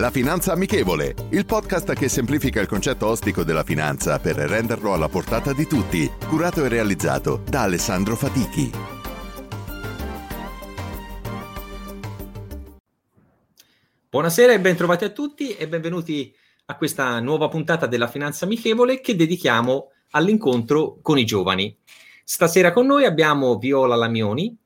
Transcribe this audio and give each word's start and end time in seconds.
La 0.00 0.10
Finanza 0.10 0.52
Amichevole, 0.52 1.14
il 1.32 1.44
podcast 1.44 1.92
che 1.92 2.08
semplifica 2.08 2.58
il 2.58 2.66
concetto 2.66 3.06
ostico 3.06 3.44
della 3.44 3.64
finanza 3.64 4.18
per 4.18 4.34
renderlo 4.36 4.94
alla 4.94 5.10
portata 5.10 5.52
di 5.52 5.66
tutti, 5.66 6.10
curato 6.26 6.64
e 6.64 6.68
realizzato 6.68 7.42
da 7.46 7.64
Alessandro 7.64 8.16
Fatichi. 8.16 8.70
Buonasera 14.08 14.54
e 14.54 14.60
bentrovati 14.60 15.04
a 15.04 15.10
tutti 15.10 15.54
e 15.54 15.68
benvenuti 15.68 16.34
a 16.64 16.76
questa 16.78 17.20
nuova 17.20 17.48
puntata 17.48 17.86
della 17.86 18.08
Finanza 18.08 18.46
Amichevole 18.46 19.02
che 19.02 19.14
dedichiamo 19.14 19.90
all'incontro 20.12 20.96
con 21.02 21.18
i 21.18 21.26
giovani. 21.26 21.76
Stasera 22.24 22.72
con 22.72 22.86
noi 22.86 23.04
abbiamo 23.04 23.58
Viola 23.58 23.96
Lamioni, 23.96 24.56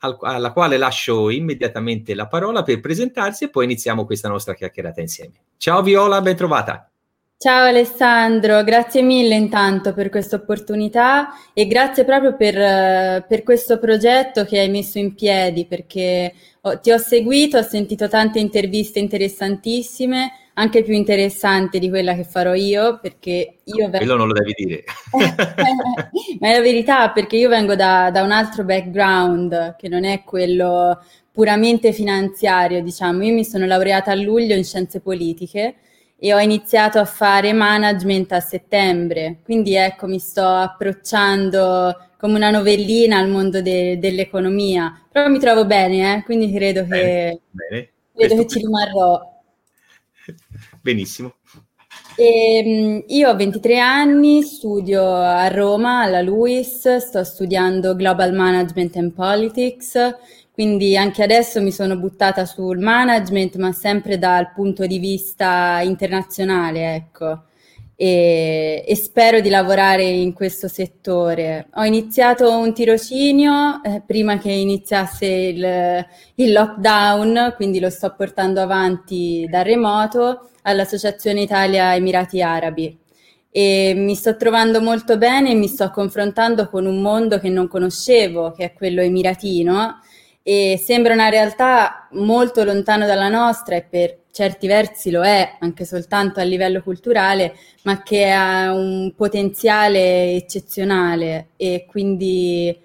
al, 0.00 0.16
alla 0.20 0.52
quale 0.52 0.76
lascio 0.76 1.30
immediatamente 1.30 2.14
la 2.14 2.26
parola 2.26 2.62
per 2.62 2.80
presentarsi 2.80 3.44
e 3.44 3.50
poi 3.50 3.64
iniziamo 3.64 4.04
questa 4.04 4.28
nostra 4.28 4.54
chiacchierata 4.54 5.00
insieme. 5.00 5.34
Ciao 5.56 5.82
Viola, 5.82 6.20
ben 6.20 6.36
trovata. 6.36 6.90
Ciao 7.42 7.68
Alessandro, 7.68 8.62
grazie 8.64 9.00
mille 9.00 9.34
intanto 9.34 9.94
per 9.94 10.10
questa 10.10 10.36
opportunità 10.36 11.30
e 11.54 11.66
grazie 11.66 12.04
proprio 12.04 12.36
per, 12.36 13.24
per, 13.26 13.42
questo 13.42 13.78
progetto 13.78 14.44
che 14.44 14.58
hai 14.58 14.68
messo 14.68 14.98
in 14.98 15.14
piedi 15.14 15.64
perché 15.64 16.34
ti 16.82 16.90
ho 16.90 16.98
seguito, 16.98 17.56
ho 17.56 17.62
sentito 17.62 18.08
tante 18.08 18.40
interviste 18.40 18.98
interessantissime 18.98 20.32
anche 20.54 20.82
più 20.82 20.94
interessante 20.94 21.78
di 21.78 21.88
quella 21.88 22.14
che 22.14 22.24
farò 22.24 22.54
io, 22.54 22.98
perché 23.00 23.58
io 23.64 23.88
vengo... 23.88 23.96
Quello 23.98 24.16
non 24.16 24.28
lo 24.28 24.32
devi 24.32 24.52
dire. 24.56 24.84
Ma 26.40 26.48
è 26.48 26.52
la 26.54 26.60
verità, 26.60 27.10
perché 27.10 27.36
io 27.36 27.48
vengo 27.48 27.74
da, 27.74 28.10
da, 28.10 28.22
un 28.22 28.30
altro 28.30 28.64
background, 28.64 29.76
che 29.76 29.88
non 29.88 30.04
è 30.04 30.22
quello 30.24 30.98
puramente 31.32 31.92
finanziario, 31.92 32.82
diciamo. 32.82 33.24
Io 33.24 33.34
mi 33.34 33.44
sono 33.44 33.66
laureata 33.66 34.10
a 34.10 34.16
luglio 34.16 34.54
in 34.54 34.64
scienze 34.64 35.00
politiche 35.00 35.76
e 36.22 36.34
ho 36.34 36.38
iniziato 36.38 36.98
a 36.98 37.06
fare 37.06 37.54
management 37.54 38.32
a 38.32 38.40
settembre, 38.40 39.38
quindi 39.42 39.74
ecco, 39.74 40.06
mi 40.06 40.18
sto 40.18 40.46
approcciando 40.46 41.96
come 42.18 42.34
una 42.34 42.50
novellina 42.50 43.16
al 43.16 43.30
mondo 43.30 43.62
de- 43.62 43.98
dell'economia, 43.98 45.06
però 45.10 45.28
mi 45.28 45.38
trovo 45.38 45.64
bene, 45.64 46.16
eh? 46.16 46.22
quindi 46.22 46.52
credo 46.52 46.84
bene, 46.84 47.02
che, 47.02 47.40
bene. 47.50 47.88
Credo 48.14 48.36
che 48.36 48.46
ci 48.46 48.58
rimarrò. 48.58 49.29
Benissimo. 50.80 51.34
E, 52.16 52.56
ehm, 52.56 53.04
io 53.08 53.28
ho 53.30 53.36
23 53.36 53.78
anni, 53.78 54.42
studio 54.42 55.14
a 55.14 55.48
Roma 55.48 56.02
alla 56.02 56.22
LUIS, 56.22 56.96
sto 56.96 57.24
studiando 57.24 57.96
Global 57.96 58.32
Management 58.32 58.96
and 58.96 59.12
Politics, 59.12 60.16
quindi 60.52 60.96
anche 60.96 61.22
adesso 61.22 61.60
mi 61.60 61.72
sono 61.72 61.96
buttata 61.96 62.44
sul 62.44 62.78
management, 62.78 63.56
ma 63.56 63.72
sempre 63.72 64.18
dal 64.18 64.52
punto 64.52 64.86
di 64.86 64.98
vista 64.98 65.80
internazionale, 65.82 66.94
ecco 66.94 67.44
e, 68.00 68.82
e, 68.86 68.96
spero 68.96 69.40
di 69.40 69.50
lavorare 69.50 70.04
in 70.04 70.32
questo 70.32 70.68
settore. 70.68 71.68
Ho 71.74 71.84
iniziato 71.84 72.50
un 72.50 72.72
tirocinio 72.72 73.82
eh, 73.82 74.00
prima 74.06 74.38
che 74.38 74.50
iniziasse 74.50 75.26
il, 75.26 76.06
il, 76.36 76.50
lockdown, 76.50 77.52
quindi 77.56 77.78
lo 77.78 77.90
sto 77.90 78.14
portando 78.16 78.62
avanti 78.62 79.46
da 79.50 79.60
remoto 79.60 80.48
all'Associazione 80.62 81.40
Italia 81.42 81.94
Emirati 81.94 82.42
Arabi 82.42 82.98
e 83.50 83.94
mi 83.96 84.14
sto 84.14 84.36
trovando 84.36 84.80
molto 84.80 85.18
bene 85.18 85.50
e 85.50 85.54
mi 85.54 85.66
sto 85.66 85.90
confrontando 85.90 86.68
con 86.68 86.86
un 86.86 87.00
mondo 87.00 87.38
che 87.40 87.48
non 87.48 87.66
conoscevo, 87.66 88.52
che 88.52 88.64
è 88.64 88.72
quello 88.72 89.00
emiratino 89.00 90.00
e 90.42 90.80
sembra 90.82 91.14
una 91.14 91.28
realtà 91.28 92.08
molto 92.12 92.64
lontana 92.64 93.06
dalla 93.06 93.28
nostra 93.28 93.76
e 93.76 93.82
per 93.82 94.18
certi 94.30 94.68
versi 94.68 95.10
lo 95.10 95.22
è 95.22 95.56
anche 95.58 95.84
soltanto 95.84 96.40
a 96.40 96.44
livello 96.44 96.82
culturale, 96.82 97.54
ma 97.82 98.02
che 98.02 98.30
ha 98.30 98.72
un 98.72 99.12
potenziale 99.16 100.34
eccezionale 100.34 101.48
e 101.56 101.86
quindi 101.88 102.78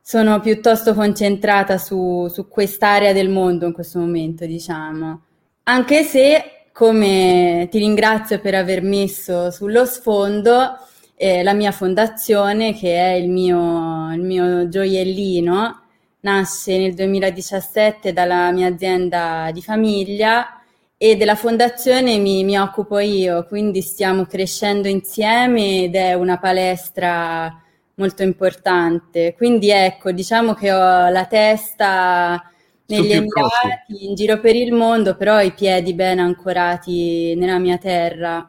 sono 0.00 0.40
piuttosto 0.40 0.94
concentrata 0.94 1.78
su, 1.78 2.28
su 2.28 2.48
quest'area 2.48 3.12
del 3.12 3.30
mondo 3.30 3.66
in 3.66 3.72
questo 3.72 3.98
momento, 3.98 4.44
diciamo. 4.44 5.22
Anche 5.64 6.02
se, 6.02 6.61
come 6.72 7.68
ti 7.70 7.78
ringrazio 7.78 8.40
per 8.40 8.54
aver 8.54 8.82
messo 8.82 9.50
sullo 9.50 9.84
sfondo, 9.84 10.78
eh, 11.14 11.42
la 11.42 11.52
mia 11.52 11.70
fondazione, 11.70 12.74
che 12.74 12.96
è 12.96 13.12
il 13.12 13.28
mio, 13.28 14.12
il 14.12 14.22
mio 14.22 14.68
gioiellino, 14.68 15.80
nasce 16.20 16.78
nel 16.78 16.94
2017 16.94 18.12
dalla 18.12 18.50
mia 18.52 18.68
azienda 18.68 19.50
di 19.52 19.62
famiglia 19.62 20.60
e 20.96 21.16
della 21.16 21.34
fondazione 21.34 22.18
mi, 22.18 22.44
mi, 22.44 22.56
occupo 22.58 22.98
io, 22.98 23.44
quindi 23.46 23.82
stiamo 23.82 24.24
crescendo 24.24 24.88
insieme 24.88 25.84
ed 25.84 25.96
è 25.96 26.14
una 26.14 26.38
palestra 26.38 27.60
molto 27.96 28.22
importante. 28.22 29.34
Quindi 29.36 29.70
ecco, 29.70 30.12
diciamo 30.12 30.54
che 30.54 30.72
ho 30.72 31.08
la 31.08 31.26
testa 31.26 32.51
negli 32.96 33.12
Emirati, 33.12 34.06
in 34.06 34.14
giro 34.14 34.40
per 34.40 34.54
il 34.54 34.72
mondo, 34.72 35.16
però 35.16 35.40
i 35.40 35.52
piedi 35.52 35.94
ben 35.94 36.18
ancorati 36.18 37.34
nella 37.34 37.58
mia 37.58 37.78
terra. 37.78 38.48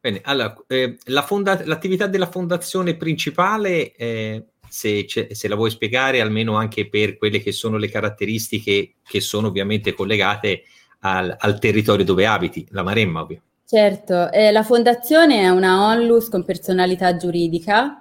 Bene, 0.00 0.20
allora, 0.24 0.56
eh, 0.66 0.96
la 1.06 1.22
fonda- 1.22 1.60
l'attività 1.64 2.06
della 2.06 2.30
fondazione 2.30 2.96
principale, 2.96 3.92
eh, 3.92 4.44
se, 4.68 5.06
se, 5.08 5.48
la 5.48 5.56
vuoi 5.56 5.70
spiegare, 5.70 6.20
almeno 6.20 6.56
anche 6.56 6.88
per 6.88 7.18
quelle 7.18 7.40
che 7.40 7.52
sono 7.52 7.76
le 7.76 7.90
caratteristiche 7.90 8.94
che 9.06 9.20
sono 9.20 9.48
ovviamente 9.48 9.92
collegate 9.92 10.62
al, 11.00 11.34
al 11.38 11.58
territorio 11.58 12.04
dove 12.04 12.26
abiti, 12.26 12.66
la 12.70 12.82
Maremma 12.82 13.20
ovvio. 13.20 13.42
Certo, 13.66 14.32
eh, 14.32 14.50
la 14.50 14.62
fondazione 14.64 15.42
è 15.42 15.48
una 15.48 15.86
onlus 15.86 16.28
con 16.28 16.44
personalità 16.44 17.16
giuridica 17.16 17.99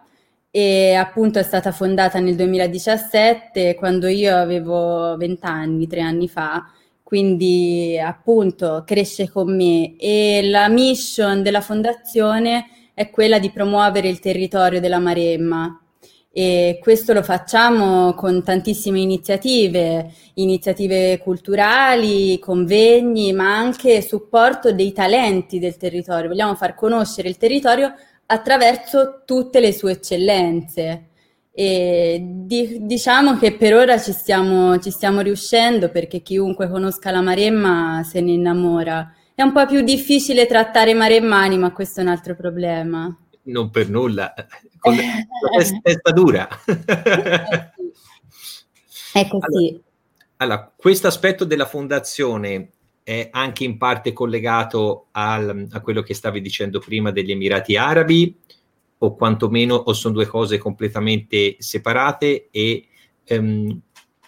e 0.51 0.93
appunto 0.93 1.39
è 1.39 1.43
stata 1.43 1.71
fondata 1.71 2.19
nel 2.19 2.35
2017 2.35 3.75
quando 3.75 4.07
io 4.07 4.35
avevo 4.35 5.15
20 5.17 5.45
anni, 5.45 5.87
tre 5.87 6.01
anni 6.01 6.27
fa, 6.27 6.71
quindi 7.03 7.99
appunto 8.03 8.83
cresce 8.85 9.29
con 9.29 9.55
me. 9.55 9.95
E 9.97 10.41
la 10.43 10.67
mission 10.69 11.43
della 11.43 11.61
fondazione 11.61 12.65
è 12.93 13.09
quella 13.09 13.39
di 13.39 13.51
promuovere 13.51 14.09
il 14.09 14.19
territorio 14.19 14.79
della 14.79 14.99
Maremma, 14.99 15.81
e 16.31 16.77
questo 16.79 17.13
lo 17.13 17.23
facciamo 17.23 18.13
con 18.13 18.43
tantissime 18.43 18.99
iniziative, 18.99 20.11
iniziative 20.35 21.17
culturali, 21.17 22.37
convegni, 22.37 23.33
ma 23.33 23.57
anche 23.57 24.01
supporto 24.01 24.71
dei 24.71 24.91
talenti 24.91 25.57
del 25.57 25.75
territorio. 25.77 26.29
Vogliamo 26.29 26.55
far 26.55 26.75
conoscere 26.75 27.29
il 27.29 27.37
territorio 27.37 27.93
attraverso 28.31 29.23
tutte 29.25 29.59
le 29.59 29.73
sue 29.73 29.93
eccellenze. 29.93 31.05
E 31.51 32.19
di, 32.21 32.85
diciamo 32.85 33.37
che 33.37 33.53
per 33.53 33.73
ora 33.73 33.99
ci 33.99 34.11
stiamo, 34.11 34.79
ci 34.79 34.91
stiamo 34.91 35.21
riuscendo 35.21 35.89
perché 35.89 36.21
chiunque 36.21 36.69
conosca 36.69 37.11
la 37.11 37.21
Maremma 37.21 38.03
se 38.03 38.21
ne 38.21 38.31
innamora. 38.31 39.13
È 39.33 39.41
un 39.41 39.51
po' 39.51 39.65
più 39.65 39.81
difficile 39.81 40.45
trattare 40.45 40.93
maremmani, 40.93 41.57
ma 41.57 41.71
questo 41.71 41.99
è 41.99 42.03
un 42.03 42.09
altro 42.09 42.35
problema 42.35 43.15
non 43.49 43.69
per 43.69 43.89
nulla, 43.89 44.33
con 44.79 44.95
la 44.95 45.03
testa 45.81 46.11
dura. 46.13 46.47
è 49.13 49.27
così. 49.27 49.81
Allora, 50.37 50.55
allora, 50.55 50.73
questo 50.75 51.07
aspetto 51.07 51.45
della 51.45 51.65
fondazione 51.65 52.69
è 53.09 53.29
anche 53.31 53.63
in 53.63 53.79
parte 53.79 54.13
collegato 54.13 55.07
al, 55.13 55.67
a 55.71 55.81
quello 55.81 56.03
che 56.03 56.13
stavi 56.13 56.41
dicendo 56.41 56.77
prima 56.77 57.09
degli 57.09 57.31
Emirati 57.31 57.75
Arabi, 57.75 58.37
o 58.99 59.15
quantomeno 59.15 59.73
o 59.73 59.93
sono 59.93 60.13
due 60.13 60.27
cose 60.27 60.59
completamente 60.59 61.55
separate 61.57 62.49
e 62.51 62.85
um, 63.29 63.81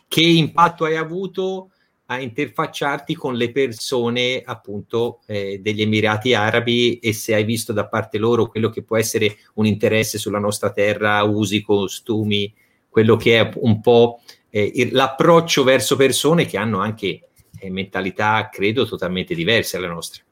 che 0.07 0.21
impatto 0.21 0.85
hai 0.85 0.95
avuto 0.95 1.69
a 2.07 2.19
interfacciarti 2.21 3.13
con 3.13 3.35
le 3.35 3.51
persone 3.51 4.41
appunto 4.43 5.19
eh, 5.27 5.59
degli 5.61 5.83
Emirati 5.83 6.33
Arabi 6.33 6.97
e 6.97 7.13
se 7.13 7.35
hai 7.35 7.43
visto 7.43 7.73
da 7.73 7.87
parte 7.87 8.17
loro 8.17 8.47
quello 8.47 8.69
che 8.69 8.81
può 8.81 8.97
essere 8.97 9.37
un 9.55 9.67
interesse 9.67 10.17
sulla 10.17 10.39
nostra 10.39 10.71
terra, 10.71 11.21
usi, 11.21 11.61
costumi, 11.61 12.51
quello 12.89 13.15
che 13.15 13.39
è 13.39 13.51
un 13.57 13.79
po' 13.79 14.21
eh, 14.49 14.89
l'approccio 14.91 15.63
verso 15.63 15.95
persone 15.95 16.47
che 16.47 16.57
hanno 16.57 16.79
anche 16.79 17.27
eh, 17.61 17.69
mentalità, 17.69 18.49
credo, 18.51 18.85
totalmente 18.85 19.35
diverse 19.35 19.77
alle 19.77 19.87
nostre. 19.87 20.23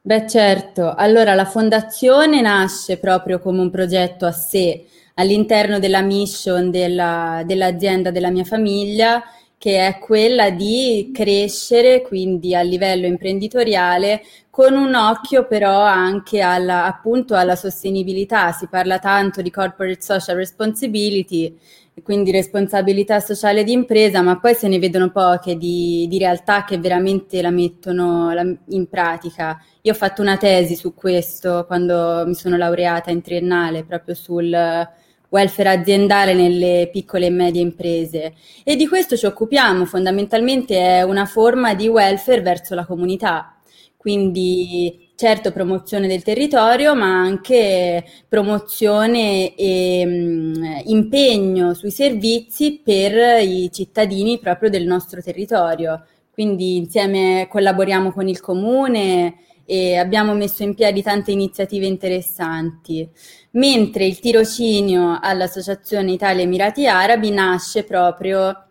Beh 0.00 0.26
certo, 0.28 0.94
allora 0.94 1.34
la 1.34 1.44
fondazione 1.44 2.40
nasce 2.40 2.98
proprio 2.98 3.40
come 3.40 3.60
un 3.60 3.70
progetto 3.70 4.24
a 4.24 4.32
sé 4.32 4.86
all'interno 5.14 5.78
della 5.80 6.00
mission 6.00 6.70
della, 6.70 7.42
dell'azienda 7.44 8.10
della 8.10 8.30
mia 8.30 8.44
famiglia 8.44 9.22
che 9.58 9.84
è 9.84 9.98
quella 9.98 10.50
di 10.50 11.10
crescere 11.12 12.00
quindi 12.02 12.54
a 12.54 12.62
livello 12.62 13.06
imprenditoriale 13.06 14.22
con 14.58 14.74
un 14.74 14.94
occhio 14.94 15.46
però 15.46 15.82
anche 15.82 16.40
alla, 16.40 16.84
appunto 16.84 17.36
alla 17.36 17.54
sostenibilità. 17.54 18.50
Si 18.52 18.66
parla 18.66 18.98
tanto 18.98 19.40
di 19.40 19.50
corporate 19.50 20.00
social 20.00 20.36
responsibility, 20.36 21.56
quindi 22.02 22.30
responsabilità 22.30 23.20
sociale 23.20 23.64
di 23.64 23.72
impresa, 23.72 24.22
ma 24.22 24.38
poi 24.38 24.54
se 24.54 24.68
ne 24.68 24.78
vedono 24.78 25.10
poche 25.10 25.56
di, 25.56 26.06
di 26.08 26.18
realtà 26.18 26.64
che 26.64 26.78
veramente 26.78 27.40
la 27.42 27.50
mettono 27.50 28.30
in 28.68 28.88
pratica. 28.88 29.60
Io 29.82 29.92
ho 29.92 29.96
fatto 29.96 30.22
una 30.22 30.36
tesi 30.36 30.74
su 30.74 30.94
questo 30.94 31.64
quando 31.66 32.24
mi 32.26 32.34
sono 32.34 32.56
laureata 32.56 33.10
in 33.10 33.22
triennale, 33.22 33.84
proprio 33.84 34.14
sul 34.14 34.86
welfare 35.30 35.68
aziendale 35.68 36.34
nelle 36.34 36.88
piccole 36.92 37.26
e 37.26 37.30
medie 37.30 37.62
imprese. 37.62 38.34
E 38.64 38.76
di 38.76 38.86
questo 38.86 39.16
ci 39.16 39.26
occupiamo, 39.26 39.84
fondamentalmente 39.84 40.78
è 40.78 41.02
una 41.02 41.26
forma 41.26 41.74
di 41.74 41.88
welfare 41.88 42.40
verso 42.40 42.74
la 42.74 42.86
comunità, 42.86 43.58
quindi 43.96 45.07
certo 45.18 45.50
promozione 45.50 46.06
del 46.06 46.22
territorio 46.22 46.94
ma 46.94 47.20
anche 47.20 48.04
promozione 48.28 49.52
e 49.56 50.06
mh, 50.06 50.10
mm, 50.10 50.64
impegno 50.84 51.74
sui 51.74 51.90
servizi 51.90 52.80
per 52.84 53.42
i 53.42 53.68
cittadini 53.72 54.38
proprio 54.38 54.70
del 54.70 54.86
nostro 54.86 55.20
territorio. 55.20 56.04
Quindi 56.30 56.76
insieme 56.76 57.48
collaboriamo 57.50 58.12
con 58.12 58.28
il 58.28 58.38
comune, 58.38 59.38
e 59.64 59.96
abbiamo 59.96 60.34
messo 60.34 60.62
in 60.62 60.74
piedi 60.74 61.02
tante 61.02 61.32
iniziative 61.32 61.84
interessanti, 61.84 63.06
mentre 63.50 64.06
il 64.06 64.20
tirocinio 64.20 65.18
all'Associazione 65.20 66.12
Italia 66.12 66.44
Emirati 66.44 66.86
Arabi 66.86 67.30
nasce 67.30 67.82
proprio 67.82 68.66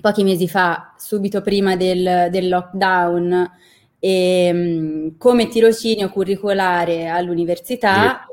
pochi 0.00 0.24
mesi 0.24 0.48
fa, 0.48 0.94
subito 0.98 1.40
prima 1.40 1.76
del, 1.76 2.28
del 2.30 2.48
lockdown, 2.48 3.50
e, 3.98 4.50
mm, 4.52 5.08
come 5.18 5.48
tirocinio 5.48 6.10
curricolare 6.10 7.08
all'università. 7.08 8.26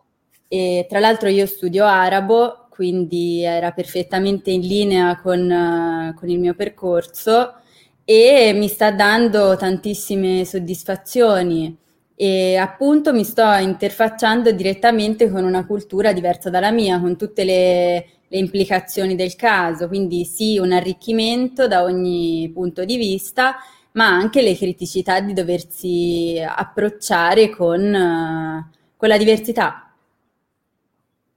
E, 0.47 0.85
tra 0.87 0.99
l'altro 0.99 1.29
io 1.29 1.45
studio 1.45 1.85
arabo, 1.85 2.67
quindi 2.69 3.41
era 3.43 3.71
perfettamente 3.71 4.51
in 4.51 4.61
linea 4.61 5.19
con, 5.21 6.13
con 6.17 6.29
il 6.29 6.39
mio 6.39 6.53
percorso 6.53 7.55
e 8.03 8.53
mi 8.53 8.67
sta 8.67 8.91
dando 8.91 9.55
tantissime 9.57 10.45
soddisfazioni. 10.45 11.77
E 12.17 12.55
appunto 12.55 13.11
mi 13.13 13.23
sto 13.25 13.43
interfacciando 13.43 14.51
direttamente 14.51 15.29
con 15.29 15.43
una 15.43 15.65
cultura 15.65 16.13
diversa 16.13 16.49
dalla 16.49 16.71
mia, 16.71 16.99
con 17.01 17.17
tutte 17.17 17.43
le, 17.43 18.07
le 18.27 18.37
implicazioni 18.37 19.15
del 19.15 19.35
caso, 19.35 19.87
quindi 19.87 20.23
sì 20.25 20.57
un 20.57 20.71
arricchimento 20.71 21.67
da 21.67 21.83
ogni 21.83 22.49
punto 22.53 22.85
di 22.85 22.97
vista, 22.97 23.55
ma 23.95 24.07
anche 24.07 24.41
le 24.41 24.55
criticità 24.55 25.19
di 25.19 25.33
doversi 25.33 26.41
approcciare 26.45 27.49
con, 27.49 28.69
con 28.95 29.07
la 29.09 29.17
diversità. 29.17 29.93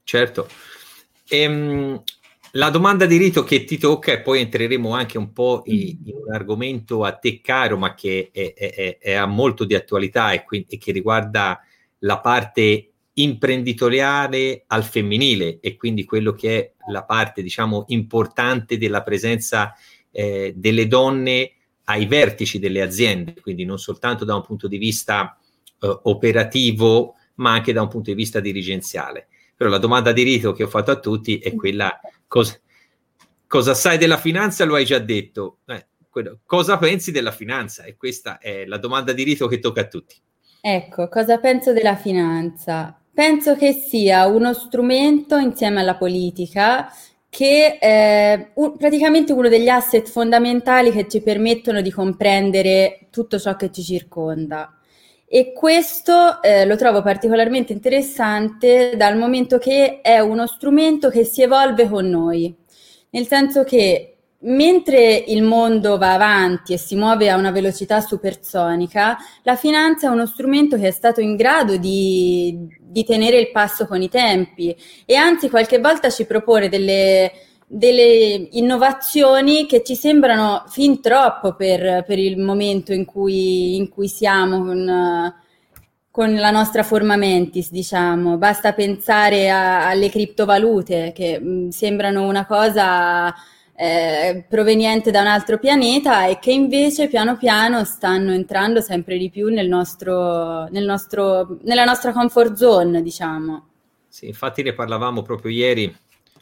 Certo. 0.02 0.48
Ehm, 1.28 2.02
la 2.52 2.70
domanda 2.70 3.06
di 3.06 3.16
rito 3.16 3.44
che 3.44 3.64
ti 3.64 3.78
tocca, 3.78 4.12
e 4.12 4.20
poi 4.20 4.40
entreremo 4.40 4.92
anche 4.92 5.18
un 5.18 5.32
po' 5.32 5.62
in, 5.66 5.98
in 6.04 6.14
un 6.24 6.32
argomento 6.32 7.04
a 7.04 7.12
te 7.12 7.40
caro, 7.40 7.76
ma 7.76 7.94
che 7.94 8.30
è, 8.32 8.54
è, 8.54 8.98
è, 8.98 9.12
ha 9.12 9.26
molto 9.26 9.64
di 9.64 9.74
attualità 9.74 10.32
e, 10.32 10.44
quindi, 10.44 10.66
e 10.70 10.78
che 10.78 10.90
riguarda 10.90 11.60
la 12.00 12.18
parte 12.20 12.90
imprenditoriale 13.12 14.64
al 14.68 14.84
femminile 14.84 15.58
e 15.60 15.76
quindi 15.76 16.04
quello 16.04 16.32
che 16.32 16.58
è 16.58 16.72
la 16.90 17.04
parte, 17.04 17.42
diciamo, 17.42 17.84
importante 17.88 18.78
della 18.78 19.02
presenza 19.02 19.74
eh, 20.10 20.52
delle 20.56 20.86
donne 20.86 21.52
ai 21.88 22.06
vertici 22.06 22.58
delle 22.58 22.82
aziende, 22.82 23.34
quindi 23.40 23.64
non 23.64 23.78
soltanto 23.78 24.24
da 24.24 24.34
un 24.34 24.42
punto 24.42 24.68
di 24.68 24.76
vista 24.76 25.38
eh, 25.80 26.00
operativo, 26.02 27.14
ma 27.36 27.52
anche 27.52 27.72
da 27.72 27.82
un 27.82 27.88
punto 27.88 28.10
di 28.10 28.16
vista 28.16 28.40
dirigenziale. 28.40 29.28
Però 29.56 29.70
la 29.70 29.78
domanda 29.78 30.12
di 30.12 30.22
rito 30.22 30.52
che 30.52 30.64
ho 30.64 30.68
fatto 30.68 30.90
a 30.90 31.00
tutti 31.00 31.38
è 31.38 31.54
quella 31.54 31.98
cosa, 32.26 32.58
cosa 33.46 33.74
sai 33.74 33.96
della 33.96 34.18
finanza? 34.18 34.64
Lo 34.64 34.74
hai 34.74 34.84
già 34.84 34.98
detto. 34.98 35.60
Eh, 35.64 35.86
quello, 36.10 36.40
cosa 36.44 36.76
pensi 36.76 37.10
della 37.10 37.32
finanza? 37.32 37.84
E 37.84 37.96
questa 37.96 38.38
è 38.38 38.66
la 38.66 38.78
domanda 38.78 39.12
di 39.12 39.22
rito 39.22 39.46
che 39.46 39.58
tocca 39.58 39.80
a 39.80 39.86
tutti. 39.88 40.16
Ecco, 40.60 41.08
cosa 41.08 41.38
penso 41.38 41.72
della 41.72 41.96
finanza? 41.96 43.00
Penso 43.14 43.56
che 43.56 43.72
sia 43.72 44.26
uno 44.26 44.52
strumento 44.52 45.36
insieme 45.36 45.80
alla 45.80 45.96
politica 45.96 46.92
che 47.30 47.78
è 47.78 48.50
un, 48.54 48.76
praticamente 48.76 49.32
uno 49.32 49.48
degli 49.48 49.68
asset 49.68 50.08
fondamentali 50.08 50.90
che 50.90 51.08
ci 51.08 51.20
permettono 51.20 51.80
di 51.80 51.90
comprendere 51.90 53.08
tutto 53.10 53.38
ciò 53.38 53.56
che 53.56 53.70
ci 53.70 53.82
circonda. 53.82 54.72
E 55.26 55.52
questo 55.52 56.42
eh, 56.42 56.64
lo 56.64 56.76
trovo 56.76 57.02
particolarmente 57.02 57.74
interessante 57.74 58.94
dal 58.96 59.18
momento 59.18 59.58
che 59.58 60.00
è 60.00 60.18
uno 60.20 60.46
strumento 60.46 61.10
che 61.10 61.24
si 61.24 61.42
evolve 61.42 61.86
con 61.86 62.08
noi, 62.08 62.54
nel 63.10 63.26
senso 63.26 63.62
che 63.62 64.17
mentre 64.40 65.24
il 65.26 65.42
mondo 65.42 65.98
va 65.98 66.12
avanti 66.12 66.72
e 66.72 66.78
si 66.78 66.94
muove 66.94 67.28
a 67.28 67.36
una 67.36 67.50
velocità 67.50 68.00
supersonica, 68.00 69.16
la 69.42 69.56
finanza 69.56 70.06
è 70.08 70.10
uno 70.10 70.26
strumento 70.26 70.76
che 70.76 70.88
è 70.88 70.92
stato 70.92 71.20
in 71.20 71.34
grado 71.34 71.76
di, 71.76 72.68
di 72.80 73.04
tenere 73.04 73.38
il 73.38 73.50
passo 73.50 73.86
con 73.86 74.00
i 74.00 74.08
tempi 74.08 74.76
e 75.04 75.14
anzi 75.16 75.50
qualche 75.50 75.78
volta 75.80 76.10
ci 76.10 76.24
propone 76.24 76.68
delle 76.68 77.32
delle 77.70 78.48
innovazioni 78.52 79.66
che 79.66 79.82
ci 79.84 79.94
sembrano 79.94 80.64
fin 80.68 81.02
troppo 81.02 81.54
per, 81.54 82.02
per 82.06 82.18
il 82.18 82.38
momento 82.38 82.94
in 82.94 83.04
cui, 83.04 83.76
in 83.76 83.90
cui 83.90 84.08
siamo 84.08 84.64
con, 84.64 85.34
con, 86.10 86.34
la 86.34 86.50
nostra 86.50 86.82
forma 86.82 87.16
mentis, 87.16 87.70
diciamo. 87.70 88.38
Basta 88.38 88.72
pensare 88.72 89.50
a, 89.50 89.86
alle 89.86 90.08
criptovalute 90.08 91.12
che 91.14 91.38
mh, 91.38 91.48
mm, 91.48 91.68
sembrano 91.68 92.26
una 92.26 92.46
cosa 92.46 93.34
eh, 93.80 94.44
proveniente 94.48 95.12
da 95.12 95.20
un 95.20 95.28
altro 95.28 95.56
pianeta 95.56 96.26
e 96.26 96.40
che 96.40 96.50
invece 96.50 97.06
piano 97.06 97.36
piano 97.36 97.84
stanno 97.84 98.32
entrando 98.32 98.80
sempre 98.80 99.16
di 99.16 99.30
più 99.30 99.46
nel 99.50 99.68
nostro, 99.68 100.64
nel 100.70 100.84
nostro, 100.84 101.58
nella 101.62 101.84
nostra 101.84 102.10
comfort 102.10 102.54
zone, 102.54 103.00
diciamo. 103.02 103.68
Sì, 104.08 104.26
infatti 104.26 104.64
ne 104.64 104.72
parlavamo 104.72 105.22
proprio 105.22 105.52
ieri 105.52 105.96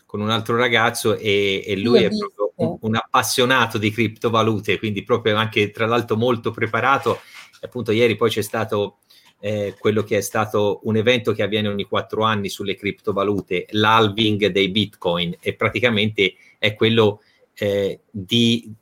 con 0.07 0.23
un 0.23 0.31
altro 0.31 0.57
ragazzo 0.57 1.15
e, 1.15 1.63
e 1.67 1.77
lui 1.77 2.05
è 2.05 2.09
proprio 2.09 2.53
un, 2.57 2.79
un, 2.81 2.95
appassionato 2.95 3.77
di 3.77 3.91
criptovalute, 3.91 4.79
quindi 4.79 5.03
proprio 5.03 5.37
anche 5.37 5.71
tra 5.71 5.85
l'altro 5.85 6.17
molto 6.17 6.53
preparato. 6.53 7.21
Appunto 7.61 7.93
ieri 7.93 8.17
poi 8.17 8.31
c'è 8.31 8.41
stato 8.41 9.01
eh, 9.47 9.77
quello 9.79 10.03
che 10.03 10.17
è 10.17 10.21
stato 10.23 10.81
un 10.83 10.97
evento 10.97 11.31
che 11.31 11.45
avviene 11.45 11.69
ogni 11.69 11.85
quattro 11.85 12.25
anni 12.25 12.49
sulle 12.49 12.75
criptovalute, 12.75 13.67
l'halving 13.71 14.47
dei 14.47 14.71
bitcoin 14.71 15.37
e 15.39 15.55
praticamente 15.55 16.35
è 16.59 16.75
quello 16.75 17.23
eh, 17.55 18.01
di, 18.11 18.75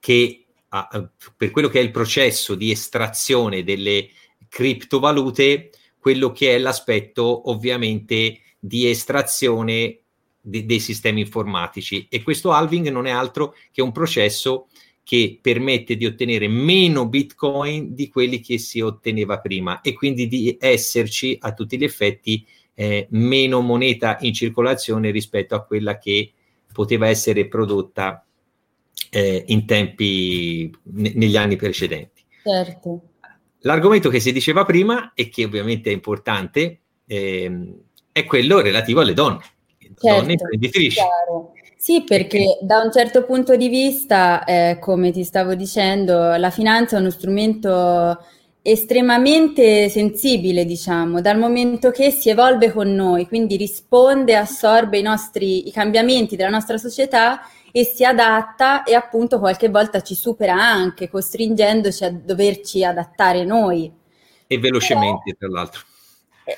che 0.00 0.44
ah, 0.66 1.08
per 1.36 1.52
quello 1.52 1.68
che 1.68 1.78
è 1.78 1.82
il 1.84 1.92
processo 1.92 2.56
di 2.56 2.72
estrazione 2.72 3.62
delle 3.62 4.08
criptovalute, 4.48 5.70
quello 5.96 6.32
che 6.32 6.56
è 6.56 6.58
l'aspetto 6.58 7.48
ovviamente 7.48 8.40
di 8.58 8.90
estrazione 8.90 10.00
de- 10.40 10.66
dei 10.66 10.80
sistemi 10.80 11.20
informatici. 11.20 12.08
E 12.10 12.24
questo 12.24 12.50
halving 12.50 12.88
non 12.88 13.06
è 13.06 13.10
altro 13.10 13.54
che 13.70 13.80
un 13.80 13.92
processo 13.92 14.66
che 15.02 15.38
permette 15.40 15.96
di 15.96 16.06
ottenere 16.06 16.46
meno 16.48 17.08
bitcoin 17.08 17.94
di 17.94 18.08
quelli 18.08 18.40
che 18.40 18.58
si 18.58 18.80
otteneva 18.80 19.40
prima 19.40 19.80
e 19.80 19.92
quindi 19.92 20.28
di 20.28 20.56
esserci 20.60 21.36
a 21.40 21.52
tutti 21.52 21.76
gli 21.76 21.84
effetti 21.84 22.46
eh, 22.74 23.06
meno 23.10 23.60
moneta 23.60 24.18
in 24.20 24.32
circolazione 24.32 25.10
rispetto 25.10 25.54
a 25.54 25.64
quella 25.64 25.98
che 25.98 26.32
poteva 26.72 27.08
essere 27.08 27.48
prodotta 27.48 28.24
eh, 29.10 29.44
in 29.48 29.66
tempi 29.66 30.70
ne- 30.82 31.12
negli 31.14 31.36
anni 31.36 31.56
precedenti. 31.56 32.22
Certo. 32.42 33.02
L'argomento 33.60 34.08
che 34.08 34.20
si 34.20 34.32
diceva 34.32 34.64
prima 34.64 35.12
e 35.14 35.28
che 35.28 35.44
ovviamente 35.44 35.90
è 35.90 35.92
importante 35.92 36.80
eh, 37.06 37.74
è 38.12 38.24
quello 38.24 38.60
relativo 38.60 39.00
alle 39.00 39.12
donne 39.14 39.42
certo, 40.00 40.20
donne 40.20 40.32
imprenditrici. 40.32 40.96
Chiaro. 40.96 41.52
Sì, 41.82 42.04
perché 42.04 42.58
da 42.60 42.82
un 42.82 42.92
certo 42.92 43.24
punto 43.24 43.56
di 43.56 43.70
vista, 43.70 44.44
eh, 44.44 44.76
come 44.78 45.12
ti 45.12 45.24
stavo 45.24 45.54
dicendo, 45.54 46.36
la 46.36 46.50
finanza 46.50 46.98
è 46.98 47.00
uno 47.00 47.08
strumento 47.08 48.22
estremamente 48.60 49.88
sensibile, 49.88 50.66
diciamo, 50.66 51.22
dal 51.22 51.38
momento 51.38 51.90
che 51.90 52.10
si 52.10 52.28
evolve 52.28 52.70
con 52.70 52.94
noi, 52.94 53.26
quindi 53.26 53.56
risponde, 53.56 54.36
assorbe 54.36 54.98
i 54.98 55.02
nostri 55.02 55.68
i 55.68 55.72
cambiamenti 55.72 56.36
della 56.36 56.50
nostra 56.50 56.76
società 56.76 57.40
e 57.72 57.84
si 57.84 58.04
adatta 58.04 58.82
e 58.82 58.94
appunto 58.94 59.38
qualche 59.38 59.70
volta 59.70 60.02
ci 60.02 60.14
supera 60.14 60.52
anche, 60.52 61.08
costringendoci 61.08 62.04
a 62.04 62.10
doverci 62.12 62.84
adattare 62.84 63.46
noi. 63.46 63.90
E 64.46 64.58
velocemente, 64.58 65.34
tra 65.38 65.48
l'altro. 65.48 65.80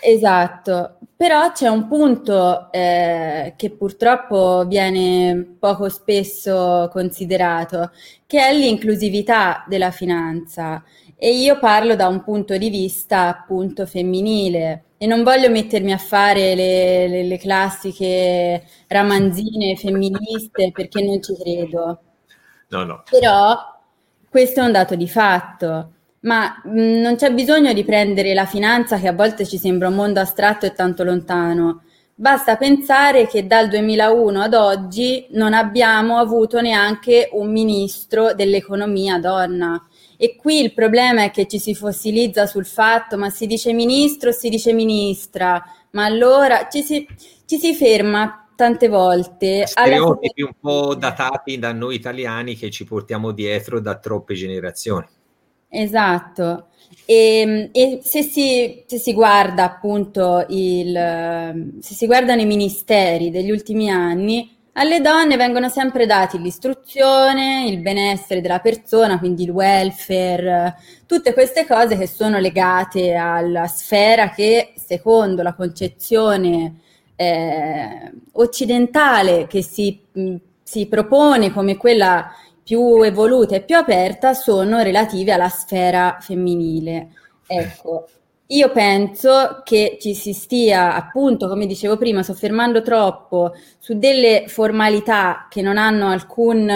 Esatto, 0.00 0.98
però 1.16 1.52
c'è 1.52 1.68
un 1.68 1.86
punto 1.86 2.70
eh, 2.72 3.54
che 3.56 3.70
purtroppo 3.70 4.64
viene 4.66 5.56
poco 5.58 5.88
spesso 5.88 6.88
considerato, 6.92 7.90
che 8.26 8.40
è 8.40 8.54
l'inclusività 8.54 9.64
della 9.68 9.90
finanza. 9.90 10.82
E 11.16 11.36
io 11.36 11.58
parlo 11.58 11.94
da 11.94 12.08
un 12.08 12.24
punto 12.24 12.56
di 12.56 12.70
vista 12.70 13.28
appunto 13.28 13.86
femminile 13.86 14.84
e 14.96 15.06
non 15.06 15.22
voglio 15.22 15.50
mettermi 15.50 15.92
a 15.92 15.98
fare 15.98 16.54
le, 16.54 17.08
le, 17.08 17.22
le 17.24 17.38
classiche 17.38 18.64
ramanzine 18.88 19.76
femministe 19.76 20.70
perché 20.72 21.02
non 21.02 21.22
ci 21.22 21.34
credo. 21.36 22.00
No, 22.68 22.84
no. 22.84 23.02
Però 23.08 23.56
questo 24.28 24.60
è 24.60 24.64
un 24.64 24.72
dato 24.72 24.96
di 24.96 25.08
fatto. 25.08 25.92
Ma 26.22 26.60
mh, 26.64 26.80
mm, 26.80 27.00
non 27.00 27.16
c'è 27.16 27.32
bisogno 27.32 27.72
di 27.72 27.84
prendere 27.84 28.34
la 28.34 28.46
finanza 28.46 28.98
che 28.98 29.08
a 29.08 29.12
volte 29.12 29.46
ci 29.46 29.58
sembra 29.58 29.88
un 29.88 29.94
mondo 29.94 30.20
astratto 30.20 30.66
e 30.66 30.72
tanto 30.72 31.04
lontano. 31.04 31.82
Basta 32.14 32.56
pensare 32.56 33.26
che 33.26 33.46
dal 33.46 33.68
2001 33.68 34.40
ad 34.40 34.54
oggi 34.54 35.26
non 35.30 35.54
abbiamo 35.54 36.18
avuto 36.18 36.60
neanche 36.60 37.28
un 37.32 37.50
ministro 37.50 38.34
dell'economia 38.34 39.18
donna. 39.18 39.84
E 40.16 40.36
qui 40.36 40.60
il 40.60 40.72
problema 40.72 41.24
è 41.24 41.30
che 41.32 41.48
ci 41.48 41.58
si 41.58 41.74
fossilizza 41.74 42.46
sul 42.46 42.66
fatto, 42.66 43.16
ma 43.16 43.28
si 43.28 43.46
dice 43.46 43.72
ministro, 43.72 44.30
si 44.30 44.48
dice 44.50 44.72
ministra, 44.72 45.64
ma 45.92 46.04
allora 46.04 46.68
ci 46.68 46.82
si, 46.82 47.04
ci 47.44 47.58
si 47.58 47.74
ferma 47.74 48.46
tante 48.54 48.86
volte. 48.86 49.66
Stereotipi 49.66 50.42
alla... 50.42 50.50
un 50.50 50.56
po' 50.60 50.94
datati 50.94 51.58
da 51.58 51.72
noi 51.72 51.96
italiani 51.96 52.54
che 52.54 52.70
ci 52.70 52.84
portiamo 52.84 53.32
dietro 53.32 53.80
da 53.80 53.98
troppe 53.98 54.34
generazioni. 54.34 55.08
Esatto. 55.74 56.66
E, 57.06 57.40
ehm, 57.40 57.68
e 57.72 58.00
se, 58.02 58.22
si, 58.22 58.84
se, 58.86 58.98
si, 58.98 59.14
guarda 59.14 59.64
appunto 59.64 60.44
il, 60.50 61.78
se 61.80 61.94
si 61.94 62.06
guardano 62.06 62.42
i 62.42 62.46
ministeri 62.46 63.30
degli 63.30 63.50
ultimi 63.50 63.90
anni, 63.90 64.54
alle 64.72 65.00
donne 65.00 65.36
vengono 65.36 65.70
sempre 65.70 66.04
dati 66.06 66.38
l'istruzione, 66.38 67.66
il 67.68 67.78
benessere 67.78 68.42
della 68.42 68.60
persona, 68.60 69.18
quindi 69.18 69.44
il 69.44 69.50
welfare, 69.50 70.76
tutte 71.06 71.32
queste 71.32 71.66
cose 71.66 71.96
che 71.96 72.06
sono 72.06 72.38
legate 72.38 73.14
alla 73.14 73.66
sfera 73.66 74.30
che, 74.30 74.74
secondo 74.76 75.42
la 75.42 75.54
concezione 75.54 76.80
eh, 77.16 78.12
occidentale 78.32 79.46
che 79.46 79.62
si, 79.62 80.00
si 80.62 80.86
propone 80.86 81.50
come 81.50 81.76
quella 81.76 82.30
più 82.64 83.02
evoluta 83.02 83.56
e 83.56 83.62
più 83.62 83.76
aperta 83.76 84.34
sono 84.34 84.82
relative 84.82 85.32
alla 85.32 85.48
sfera 85.48 86.18
femminile. 86.20 87.08
Ecco, 87.46 88.06
io 88.52 88.70
penso 88.70 89.62
che 89.64 89.96
ci 90.00 90.14
si 90.14 90.32
stia, 90.32 90.94
appunto, 90.94 91.48
come 91.48 91.66
dicevo 91.66 91.96
prima, 91.96 92.22
soffermando 92.22 92.82
troppo 92.82 93.52
su 93.78 93.98
delle 93.98 94.44
formalità 94.46 95.46
che 95.48 95.62
non 95.62 95.78
hanno 95.78 96.08
alcun, 96.08 96.68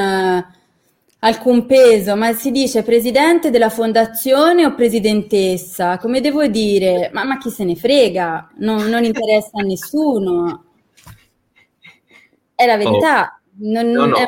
alcun 1.18 1.66
peso, 1.66 2.16
ma 2.16 2.32
si 2.32 2.50
dice 2.50 2.82
presidente 2.82 3.50
della 3.50 3.68
fondazione 3.68 4.64
o 4.64 4.74
presidentessa, 4.74 5.98
come 5.98 6.20
devo 6.20 6.46
dire? 6.46 7.10
Ma, 7.12 7.24
ma 7.24 7.36
chi 7.36 7.50
se 7.50 7.64
ne 7.64 7.76
frega? 7.76 8.52
Non, 8.56 8.86
non 8.86 9.04
interessa 9.04 9.50
a 9.60 9.62
nessuno. 9.62 10.64
È 12.54 12.64
la 12.64 12.76
verità. 12.78 13.38
Oh. 13.38 13.40
Non, 13.58 13.90
no, 13.90 14.06
no. 14.06 14.16
È 14.16 14.24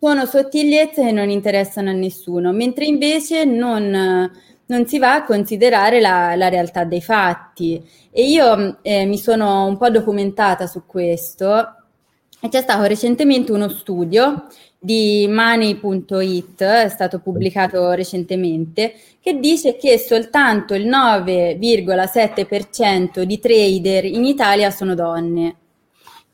sono 0.00 0.24
sottigliezze 0.24 1.04
che 1.04 1.12
non 1.12 1.28
interessano 1.28 1.90
a 1.90 1.92
nessuno, 1.92 2.52
mentre 2.52 2.86
invece 2.86 3.44
non, 3.44 4.30
non 4.66 4.86
si 4.86 4.98
va 4.98 5.14
a 5.14 5.24
considerare 5.24 6.00
la, 6.00 6.34
la, 6.36 6.48
realtà 6.48 6.84
dei 6.84 7.02
fatti. 7.02 7.82
E 8.10 8.24
io 8.24 8.78
eh, 8.82 9.04
mi 9.04 9.18
sono 9.18 9.66
un 9.66 9.76
po' 9.76 9.90
documentata 9.90 10.66
su 10.66 10.84
questo 10.86 11.74
c'è 12.48 12.62
stato 12.62 12.84
recentemente 12.84 13.52
uno 13.52 13.68
studio 13.68 14.46
di 14.78 15.26
Money.it, 15.28 16.62
è 16.62 16.88
stato 16.88 17.18
pubblicato 17.18 17.90
recentemente, 17.90 18.94
che 19.20 19.38
dice 19.38 19.76
che 19.76 19.98
soltanto 19.98 20.72
il 20.72 20.88
9,7% 20.88 23.20
di 23.22 23.38
trader 23.38 24.06
in 24.06 24.24
Italia 24.24 24.70
sono 24.70 24.94
donne, 24.94 25.56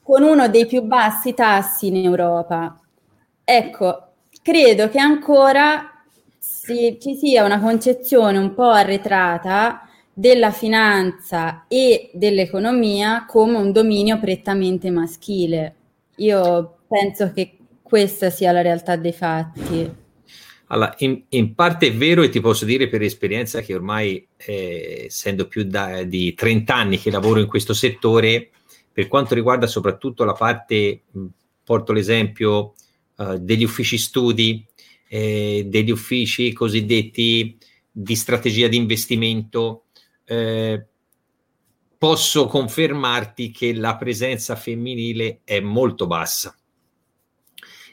con 0.01 0.23
uno 0.23 0.49
dei 0.49 0.67
più 0.67 0.83
bassi 0.83 1.35
tassi 1.35 1.89
in 1.89 1.97
Europa. 1.97 2.81
Ecco, 3.49 4.15
credo 4.43 4.88
che 4.88 4.99
ancora 4.99 6.03
si, 6.37 6.99
ci 7.00 7.15
sia 7.15 7.45
una 7.45 7.61
concezione 7.61 8.38
un 8.38 8.55
po' 8.55 8.71
arretrata 8.71 9.88
della 10.12 10.50
finanza 10.50 11.67
e 11.69 12.11
dell'economia 12.12 13.25
come 13.25 13.57
un 13.57 13.71
dominio 13.71 14.19
prettamente 14.19 14.91
maschile. 14.91 15.75
Io 16.17 16.79
penso 16.88 17.31
che 17.33 17.57
questa 17.83 18.31
sia 18.31 18.50
la 18.50 18.62
realtà 18.62 18.97
dei 18.97 19.12
fatti. 19.12 19.95
Allora, 20.67 20.93
in, 20.99 21.23
in 21.29 21.55
parte 21.55 21.87
è 21.87 21.95
vero 21.95 22.25
e 22.25 22.29
ti 22.31 22.41
posso 22.41 22.65
dire 22.65 22.88
per 22.88 23.03
esperienza 23.03 23.61
che 23.61 23.76
ormai, 23.76 24.26
eh, 24.38 25.05
essendo 25.07 25.47
più 25.47 25.62
da, 25.62 26.03
di 26.03 26.35
30 26.35 26.75
anni 26.75 26.99
che 26.99 27.12
lavoro 27.12 27.38
in 27.38 27.47
questo 27.47 27.75
settore, 27.75 28.50
per 28.93 29.07
quanto 29.07 29.37
riguarda 29.37 29.69
soprattutto 29.69 30.25
la 30.25 30.33
parte, 30.33 31.03
porto 31.62 31.93
l'esempio 31.93 32.75
uh, 33.17 33.39
degli 33.39 33.65
uffici 33.65 33.99
studi, 33.99 34.67
eh, 35.09 35.65
degli 35.67 35.91
uffici 35.91 36.53
cosiddetti 36.53 37.57
di 37.91 38.15
strategia 38.17 38.69
di 38.69 38.77
investimento, 38.77 39.85
eh, 40.25 40.85
posso 41.99 42.47
confermarti 42.47 43.51
che 43.51 43.73
la 43.73 43.97
presenza 43.97 44.55
femminile 44.55 45.41
è 45.45 45.61
molto 45.61 46.07
bassa 46.07 46.57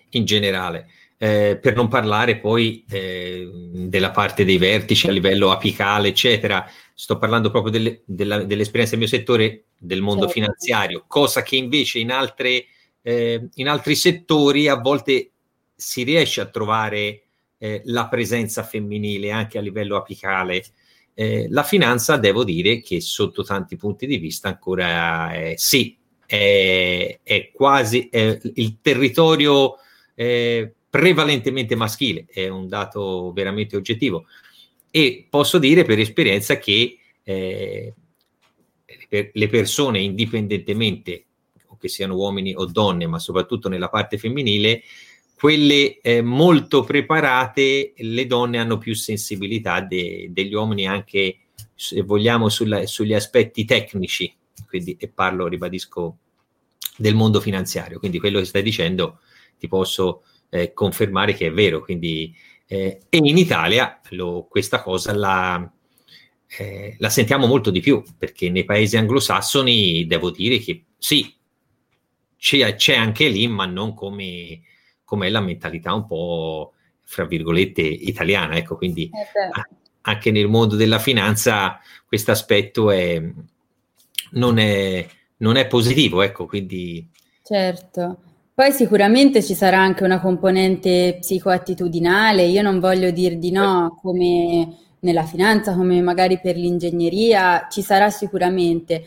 in 0.10 0.26
generale. 0.26 0.90
Eh, 1.18 1.58
per 1.62 1.74
non 1.74 1.88
parlare 1.88 2.38
poi 2.38 2.84
eh, 2.90 3.50
della 3.72 4.12
parte 4.12 4.44
dei 4.44 4.58
vertici 4.58 5.08
a 5.08 5.12
livello 5.12 5.52
apicale, 5.52 6.10
eccetera. 6.10 6.70
Sto 6.94 7.18
parlando 7.18 7.50
proprio 7.50 7.72
delle, 7.72 8.02
della, 8.06 8.44
dell'esperienza 8.44 8.98
del 8.98 9.08
mio 9.08 9.18
settore, 9.18 9.66
del 9.78 10.02
mondo 10.02 10.26
certo. 10.26 10.34
finanziario, 10.34 11.06
cosa 11.08 11.42
che 11.42 11.56
invece 11.56 12.00
in 12.00 12.12
altre 12.12 12.66
eh, 13.04 13.50
in 13.56 13.68
altri 13.68 13.96
settori 13.96 14.68
a 14.68 14.76
volte 14.76 15.30
si 15.76 16.04
riesce 16.04 16.42
a 16.42 16.46
trovare 16.46 17.24
eh, 17.58 17.82
la 17.86 18.08
presenza 18.08 18.64
femminile 18.64 19.32
anche 19.32 19.58
a 19.58 19.62
livello 19.62 19.98
apicale. 19.98 20.64
Eh, 21.14 21.48
la 21.50 21.64
finanza, 21.64 22.18
devo 22.18 22.44
dire 22.44 22.82
che 22.82 23.00
sotto 23.02 23.44
tanti 23.44 23.76
punti 23.76 24.08
di 24.08 24.18
vista 24.18 24.48
ancora 24.48 25.34
eh, 25.34 25.54
sì, 25.58 25.96
è, 26.26 27.20
è 27.22 27.52
quasi 27.52 28.08
è 28.10 28.40
il 28.56 28.78
territorio 28.82 29.76
eh, 30.16 30.74
prevalentemente 30.90 31.76
maschile, 31.76 32.26
è 32.30 32.48
un 32.48 32.68
dato 32.68 33.32
veramente 33.34 33.76
oggettivo. 33.76 34.26
E 34.90 35.28
posso 35.30 35.58
dire 35.58 35.84
per 35.84 36.00
esperienza 36.00 36.58
che 36.58 36.98
eh, 37.24 37.94
le 39.32 39.48
persone, 39.48 40.00
indipendentemente 40.00 41.26
che 41.84 41.90
siano 41.90 42.16
uomini 42.16 42.56
o 42.56 42.66
donne, 42.66 43.06
ma 43.06 43.20
soprattutto 43.20 43.68
nella 43.68 43.90
parte 43.90 44.18
femminile, 44.18 44.82
quelle 45.36 46.00
eh, 46.00 46.22
molto 46.22 46.84
preparate, 46.84 47.92
le 47.98 48.26
donne 48.26 48.60
hanno 48.60 48.78
più 48.78 48.96
sensibilità 48.96 49.82
de- 49.82 50.30
degli 50.32 50.54
uomini 50.54 50.88
anche, 50.88 51.40
se 51.76 52.02
vogliamo, 52.02 52.48
sulla, 52.48 52.86
sugli 52.86 53.14
aspetti 53.14 53.66
tecnici, 53.66 54.34
quindi, 54.70 54.96
e 54.98 55.10
parlo, 55.10 55.48
ribadisco, 55.48 56.20
del 56.96 57.16
mondo 57.16 57.42
finanziario. 57.42 58.00
Quindi 58.00 58.20
quello 58.20 58.40
che 58.40 58.46
stai 58.46 58.64
dicendo 58.64 59.20
ti 59.60 59.68
posso 59.68 60.24
eh, 60.50 60.72
confermare 60.72 61.34
che 61.34 61.48
è 61.48 61.52
vero. 61.52 61.82
Quindi, 61.82 62.34
eh, 62.66 63.02
e 63.10 63.18
in 63.18 63.38
Italia 63.38 64.00
lo, 64.12 64.48
questa 64.50 64.82
cosa 64.82 65.14
la, 65.14 65.70
eh, 66.58 66.96
la 67.00 67.10
sentiamo 67.10 67.48
molto 67.48 67.70
di 67.70 67.82
più, 67.82 68.02
perché 68.18 68.50
nei 68.50 68.64
paesi 68.64 68.96
anglosassoni 68.96 70.06
devo 70.06 70.32
dire 70.32 70.60
che 70.60 70.86
sì, 70.98 71.36
c'è, 72.44 72.76
c'è 72.76 72.94
anche 72.94 73.30
lì, 73.30 73.48
ma 73.48 73.66
non 73.66 73.94
come, 73.94 74.64
come 75.06 75.30
la 75.30 75.40
mentalità 75.40 75.94
un 75.94 76.06
po', 76.06 76.74
fra 77.02 77.24
virgolette, 77.24 77.82
italiana. 77.82 78.58
Ecco, 78.58 78.76
quindi 78.76 79.10
eh 79.10 79.82
anche 80.06 80.32
nel 80.32 80.50
mondo 80.50 80.76
della 80.76 81.00
finanza 81.00 81.80
questo 82.06 82.32
aspetto 82.32 82.92
è, 82.92 83.22
non, 84.32 84.58
è, 84.58 85.08
non 85.38 85.56
è 85.56 85.68
positivo, 85.68 86.22
ecco, 86.22 86.46
quindi... 86.46 87.10
Certo. 87.42 88.18
Poi 88.54 88.74
sicuramente 88.74 89.42
ci 89.42 89.54
sarà 89.54 89.80
anche 89.80 90.04
una 90.04 90.20
componente 90.20 91.20
psicoattitudinale, 91.22 92.44
io 92.44 92.62
non 92.62 92.82
voglio 92.82 93.12
dir 93.12 93.38
di 93.38 93.52
no 93.52 93.98
come 94.02 94.80
nella 95.00 95.24
finanza, 95.24 95.74
come 95.74 96.02
magari 96.02 96.42
per 96.42 96.58
l'ingegneria, 96.58 97.68
ci 97.72 97.82
sarà 97.82 98.10
sicuramente, 98.10 99.06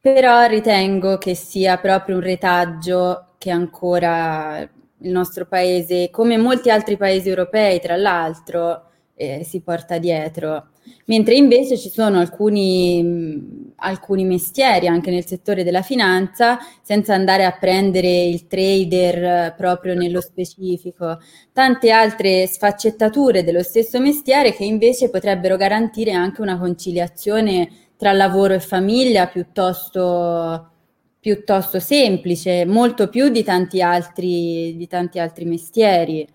però 0.00 0.46
ritengo 0.46 1.18
che 1.18 1.34
sia 1.34 1.76
proprio 1.78 2.16
un 2.16 2.22
retaggio 2.22 3.34
che 3.38 3.50
ancora 3.50 4.60
il 5.00 5.10
nostro 5.10 5.46
paese, 5.46 6.10
come 6.10 6.36
molti 6.36 6.70
altri 6.70 6.96
paesi 6.96 7.28
europei, 7.28 7.80
tra 7.80 7.96
l'altro, 7.96 8.84
eh, 9.14 9.42
si 9.44 9.60
porta 9.60 9.98
dietro. 9.98 10.68
Mentre 11.06 11.34
invece 11.34 11.76
ci 11.76 11.90
sono 11.90 12.18
alcuni, 12.18 13.72
alcuni 13.76 14.24
mestieri 14.24 14.86
anche 14.86 15.10
nel 15.10 15.26
settore 15.26 15.64
della 15.64 15.82
finanza, 15.82 16.58
senza 16.82 17.14
andare 17.14 17.44
a 17.44 17.56
prendere 17.58 18.24
il 18.24 18.46
trader 18.46 19.54
proprio 19.56 19.94
nello 19.94 20.20
specifico, 20.20 21.18
tante 21.52 21.90
altre 21.90 22.46
sfaccettature 22.46 23.44
dello 23.44 23.62
stesso 23.62 24.00
mestiere 24.00 24.54
che 24.54 24.64
invece 24.64 25.10
potrebbero 25.10 25.56
garantire 25.56 26.12
anche 26.12 26.40
una 26.40 26.58
conciliazione 26.58 27.87
tra 27.98 28.12
lavoro 28.12 28.54
e 28.54 28.60
famiglia 28.60 29.26
piuttosto, 29.26 30.70
piuttosto 31.18 31.80
semplice, 31.80 32.64
molto 32.64 33.08
più 33.08 33.28
di 33.28 33.42
tanti 33.42 33.82
altri, 33.82 34.76
di 34.76 34.86
tanti 34.86 35.18
altri 35.18 35.44
mestieri. 35.44 36.26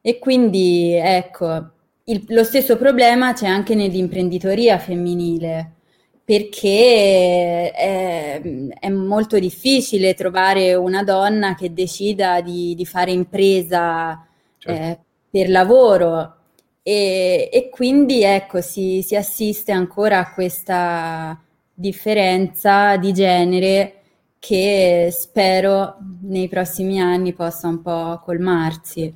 E 0.00 0.18
quindi 0.20 0.92
ecco, 0.92 1.70
il, 2.04 2.24
lo 2.28 2.44
stesso 2.44 2.76
problema 2.76 3.32
c'è 3.32 3.48
anche 3.48 3.74
nell'imprenditoria 3.74 4.78
femminile, 4.78 5.72
perché 6.24 7.72
è, 7.72 8.40
è, 8.78 8.88
molto 8.88 9.40
difficile 9.40 10.14
trovare 10.14 10.74
una 10.74 11.02
donna 11.02 11.56
che 11.56 11.72
decida 11.72 12.40
di, 12.40 12.74
di 12.76 12.86
fare 12.86 13.10
impresa 13.10 14.24
certo. 14.56 14.82
eh, 14.82 14.98
per 15.30 15.50
lavoro 15.50 16.37
e, 16.88 17.50
e 17.52 17.68
quindi 17.68 18.22
ecco, 18.22 18.62
si, 18.62 19.02
si, 19.02 19.14
assiste 19.14 19.72
ancora 19.72 20.20
a 20.20 20.32
questa 20.32 21.38
differenza 21.74 22.96
di 22.96 23.12
genere 23.12 24.00
che 24.38 25.10
spero 25.12 25.98
nei 26.22 26.48
prossimi 26.48 26.98
anni 26.98 27.34
possa 27.34 27.68
un 27.68 27.82
po' 27.82 28.22
colmarsi. 28.24 29.14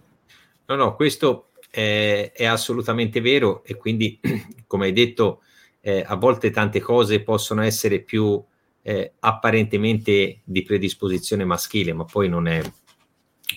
No, 0.67 0.75
no, 0.75 0.95
questo 0.95 1.53
è, 1.71 2.31
è 2.35 2.45
assolutamente 2.45 3.23
vero 3.23 3.65
e 3.65 3.77
quindi, 3.77 4.21
come 4.67 4.85
hai 4.85 4.93
detto, 4.93 5.41
eh, 5.81 6.05
a 6.07 6.17
volte 6.17 6.51
tante 6.51 6.79
cose 6.79 7.23
possono 7.23 7.63
essere 7.63 8.01
più 8.01 8.39
eh, 8.83 9.13
apparentemente 9.21 10.43
di 10.45 10.63
predisposizione 10.63 11.47
maschile, 11.47 11.95
ma 11.95 12.05
poi 12.05 12.29
non 12.29 12.49
è, 12.49 12.61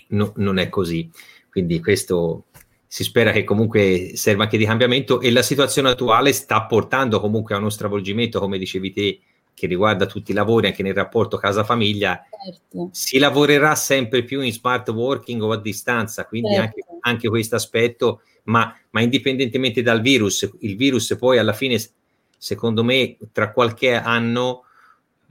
no, 0.08 0.32
non 0.38 0.58
è 0.58 0.70
così. 0.70 1.12
Quindi 1.50 1.82
questo 1.82 2.46
si 2.96 3.04
spera 3.04 3.34
che 3.34 3.44
comunque 3.44 4.12
serva 4.14 4.44
anche 4.44 4.58
di 4.58 4.64
cambiamento 4.64 5.20
e 5.20 5.30
la 5.30 5.42
situazione 5.42 5.90
attuale 5.90 6.32
sta 6.32 6.64
portando 6.64 7.20
comunque 7.20 7.54
a 7.54 7.58
uno 7.58 7.70
stravolgimento, 7.70 8.40
come 8.40 8.58
dicevi 8.58 8.94
te, 8.94 9.20
che 9.54 9.68
riguarda 9.68 10.06
tutti 10.06 10.32
i 10.32 10.34
lavori, 10.34 10.68
anche 10.68 10.82
nel 10.82 10.94
rapporto 10.94 11.36
casa-famiglia. 11.36 12.26
Certo. 12.46 12.88
Si 12.94 13.18
lavorerà 13.18 13.76
sempre 13.76 14.24
più 14.24 14.40
in 14.40 14.54
smart 14.54 14.88
working 14.88 15.42
o 15.42 15.52
a 15.52 15.60
distanza, 15.60 16.26
quindi 16.26 16.54
certo. 16.54 16.62
anche, 16.62 16.86
anche 17.02 17.28
questo 17.28 17.58
aspetto, 17.58 18.22
ma, 18.44 18.74
ma 18.92 19.02
indipendentemente 19.02 19.82
dal 19.82 20.00
virus, 20.00 20.50
il 20.62 20.78
virus 20.78 21.18
poi 21.20 21.38
alla 21.38 21.52
fine, 21.52 21.78
secondo 22.38 22.82
me, 22.82 23.18
tra 23.34 23.52
qualche 23.52 23.94
anno 23.94 24.64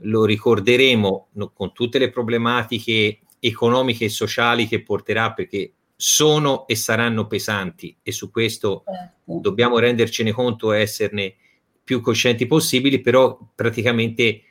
lo 0.01 0.23
ricorderemo 0.23 1.29
no, 1.31 1.51
con 1.51 1.73
tutte 1.73 1.97
le 1.97 2.11
problematiche 2.11 3.21
economiche 3.39 4.05
e 4.05 4.09
sociali 4.09 4.67
che 4.67 4.83
porterà, 4.83 5.33
perché 5.33 5.71
sono 5.95 6.67
e 6.67 6.75
saranno 6.75 7.27
pesanti 7.27 7.95
e 8.03 8.11
su 8.11 8.29
questo 8.29 8.83
certo. 8.85 9.39
dobbiamo 9.39 9.79
rendercene 9.79 10.31
conto 10.31 10.73
e 10.73 10.81
esserne 10.81 11.35
più 11.83 12.01
coscienti 12.01 12.47
possibili, 12.47 12.99
però 12.99 13.37
praticamente 13.53 14.41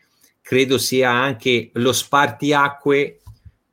credo 0.41 0.79
sia 0.79 1.11
anche 1.11 1.71
lo 1.75 1.93
spartiacque 1.93 3.21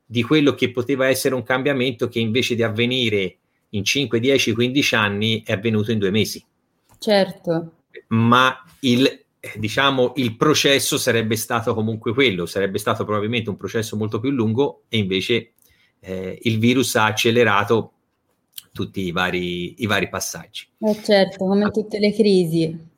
di 0.05 0.23
quello 0.23 0.53
che 0.55 0.71
poteva 0.71 1.07
essere 1.07 1.35
un 1.35 1.43
cambiamento 1.43 2.07
che 2.07 2.19
invece 2.19 2.55
di 2.55 2.63
avvenire 2.63 3.37
in 3.69 3.85
5, 3.85 4.19
10, 4.19 4.53
15 4.53 4.95
anni 4.95 5.43
è 5.45 5.53
avvenuto 5.53 5.91
in 5.91 5.99
due 5.99 6.11
mesi. 6.11 6.43
Certo. 6.97 7.73
Ma 8.07 8.63
il, 8.81 9.23
diciamo, 9.55 10.13
il 10.15 10.35
processo 10.35 10.97
sarebbe 10.97 11.35
stato 11.35 11.73
comunque 11.73 12.13
quello, 12.13 12.45
sarebbe 12.45 12.77
stato 12.77 13.05
probabilmente 13.05 13.49
un 13.49 13.57
processo 13.57 13.95
molto 13.95 14.19
più 14.19 14.29
lungo 14.31 14.83
e 14.89 14.97
invece 14.97 15.53
eh, 16.01 16.37
il 16.41 16.59
virus 16.59 16.95
ha 16.95 17.05
accelerato 17.05 17.93
tutti 18.73 19.01
i 19.01 19.11
vari, 19.11 19.81
i 19.81 19.85
vari 19.85 20.09
passaggi. 20.09 20.67
Eh 20.79 21.01
certo, 21.03 21.45
come 21.45 21.69
tutte 21.71 21.99
le 21.99 22.13
crisi. 22.13 22.89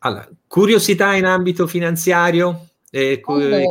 Allora, 0.00 0.28
curiosità 0.46 1.14
in 1.14 1.24
ambito 1.24 1.66
finanziario 1.66 2.68
eh, 2.90 3.20
allora. 3.24 3.56
che, 3.56 3.64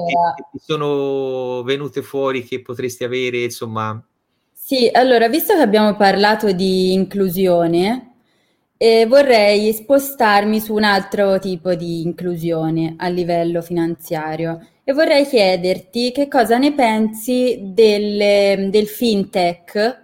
che 0.51 0.59
sono 0.59 1.63
venute 1.63 2.01
fuori 2.01 2.43
che 2.43 2.61
potresti 2.61 3.03
avere, 3.03 3.43
insomma. 3.43 4.03
Sì, 4.51 4.89
allora, 4.91 5.29
visto 5.29 5.53
che 5.53 5.61
abbiamo 5.61 5.95
parlato 5.95 6.51
di 6.51 6.91
inclusione, 6.93 8.15
eh, 8.77 9.05
vorrei 9.05 9.71
spostarmi 9.71 10.59
su 10.59 10.73
un 10.73 10.83
altro 10.83 11.39
tipo 11.39 11.75
di 11.75 12.01
inclusione 12.01 12.95
a 12.97 13.07
livello 13.07 13.61
finanziario 13.61 14.59
e 14.87 14.93
vorrei 14.93 15.25
chiederti 15.25 16.11
che 16.11 16.27
cosa 16.27 16.59
ne 16.59 16.71
pensi 16.73 17.57
del, 17.59 18.69
del 18.69 18.87
fintech 18.87 20.03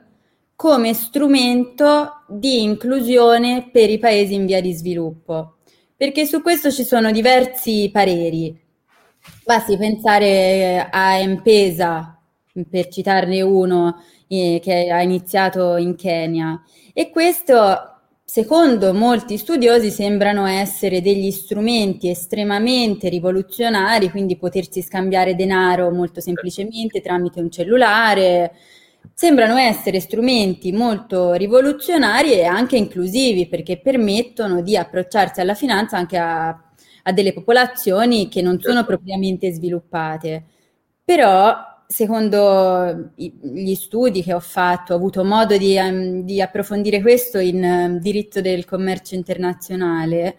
come 0.55 0.93
strumento 0.95 2.23
di 2.27 2.63
inclusione 2.63 3.69
per 3.71 3.91
i 3.91 3.99
paesi 3.99 4.33
in 4.33 4.47
via 4.47 4.59
di 4.59 4.73
sviluppo. 4.73 5.57
Perché 5.95 6.25
su 6.25 6.41
questo 6.41 6.71
ci 6.71 6.83
sono 6.83 7.11
diversi 7.11 7.91
pareri. 7.93 8.59
Basti 9.45 9.77
pensare 9.77 10.87
a 10.89 11.23
M-Pesa, 11.27 12.19
per 12.67 12.87
citarne 12.87 13.39
uno, 13.41 14.03
eh, 14.27 14.59
che 14.63 14.89
ha 14.89 15.01
iniziato 15.03 15.77
in 15.77 15.95
Kenya. 15.95 16.59
E 16.91 17.11
questo 17.11 17.90
secondo 18.31 18.93
molti 18.93 19.35
studiosi 19.35 19.91
sembrano 19.91 20.45
essere 20.45 21.01
degli 21.01 21.31
strumenti 21.31 22.07
estremamente 22.09 23.09
rivoluzionari, 23.09 24.09
quindi 24.09 24.37
potersi 24.37 24.81
scambiare 24.81 25.35
denaro 25.35 25.91
molto 25.91 26.21
semplicemente 26.21 27.01
tramite 27.01 27.41
un 27.41 27.51
cellulare. 27.51 28.53
Sembrano 29.13 29.57
essere 29.57 29.99
strumenti 29.99 30.71
molto 30.71 31.33
rivoluzionari 31.33 32.31
e 32.31 32.45
anche 32.45 32.77
inclusivi 32.77 33.49
perché 33.49 33.81
permettono 33.81 34.61
di 34.61 34.77
approcciarsi 34.77 35.41
alla 35.41 35.53
finanza 35.53 35.97
anche 35.97 36.17
a, 36.17 36.47
a 36.47 37.11
delle 37.11 37.33
popolazioni 37.33 38.29
che 38.29 38.41
non 38.41 38.61
sono 38.61 38.85
propriamente 38.85 39.51
sviluppate. 39.51 40.45
Però 41.03 41.70
secondo 41.91 43.11
gli 43.15 43.75
studi 43.75 44.23
che 44.23 44.33
ho 44.33 44.39
fatto, 44.39 44.93
ho 44.93 44.95
avuto 44.95 45.25
modo 45.25 45.57
di, 45.57 45.75
um, 45.77 46.23
di 46.23 46.41
approfondire 46.41 47.01
questo 47.01 47.37
in 47.37 47.61
um, 47.63 47.99
diritto 47.99 48.39
del 48.39 48.65
commercio 48.65 49.15
internazionale, 49.15 50.37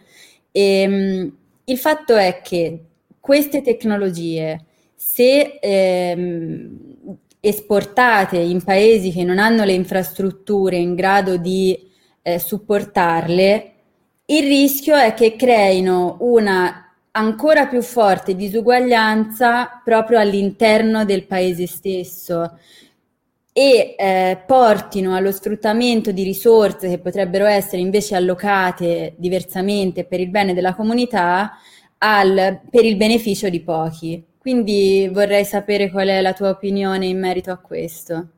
e, 0.50 0.86
um, 0.86 1.36
il 1.64 1.78
fatto 1.78 2.16
è 2.16 2.40
che 2.42 2.84
queste 3.20 3.60
tecnologie, 3.60 4.64
se 4.94 5.58
ehm, 5.60 6.78
esportate 7.38 8.38
in 8.38 8.62
paesi 8.62 9.12
che 9.12 9.22
non 9.22 9.38
hanno 9.38 9.64
le 9.64 9.72
infrastrutture 9.72 10.76
in 10.76 10.94
grado 10.94 11.36
di 11.36 11.78
eh, 12.22 12.38
supportarle, 12.38 13.72
il 14.26 14.46
rischio 14.46 14.96
è 14.96 15.14
che 15.14 15.36
creino 15.36 16.16
una 16.20 16.91
ancora 17.12 17.66
più 17.66 17.82
forte 17.82 18.34
disuguaglianza 18.34 19.80
proprio 19.84 20.18
all'interno 20.18 21.04
del 21.04 21.26
paese 21.26 21.66
stesso 21.66 22.58
e 23.52 23.94
eh, 23.98 24.42
portino 24.46 25.14
allo 25.14 25.30
sfruttamento 25.30 26.10
di 26.10 26.22
risorse 26.22 26.88
che 26.88 26.98
potrebbero 26.98 27.44
essere 27.44 27.82
invece 27.82 28.14
allocate 28.14 29.14
diversamente 29.18 30.04
per 30.04 30.20
il 30.20 30.30
bene 30.30 30.54
della 30.54 30.74
comunità 30.74 31.58
al, 31.98 32.60
per 32.70 32.84
il 32.84 32.96
beneficio 32.96 33.50
di 33.50 33.60
pochi. 33.60 34.24
Quindi 34.38 35.08
vorrei 35.12 35.44
sapere 35.44 35.90
qual 35.90 36.08
è 36.08 36.20
la 36.20 36.32
tua 36.32 36.48
opinione 36.48 37.06
in 37.06 37.20
merito 37.20 37.52
a 37.52 37.58
questo. 37.58 38.28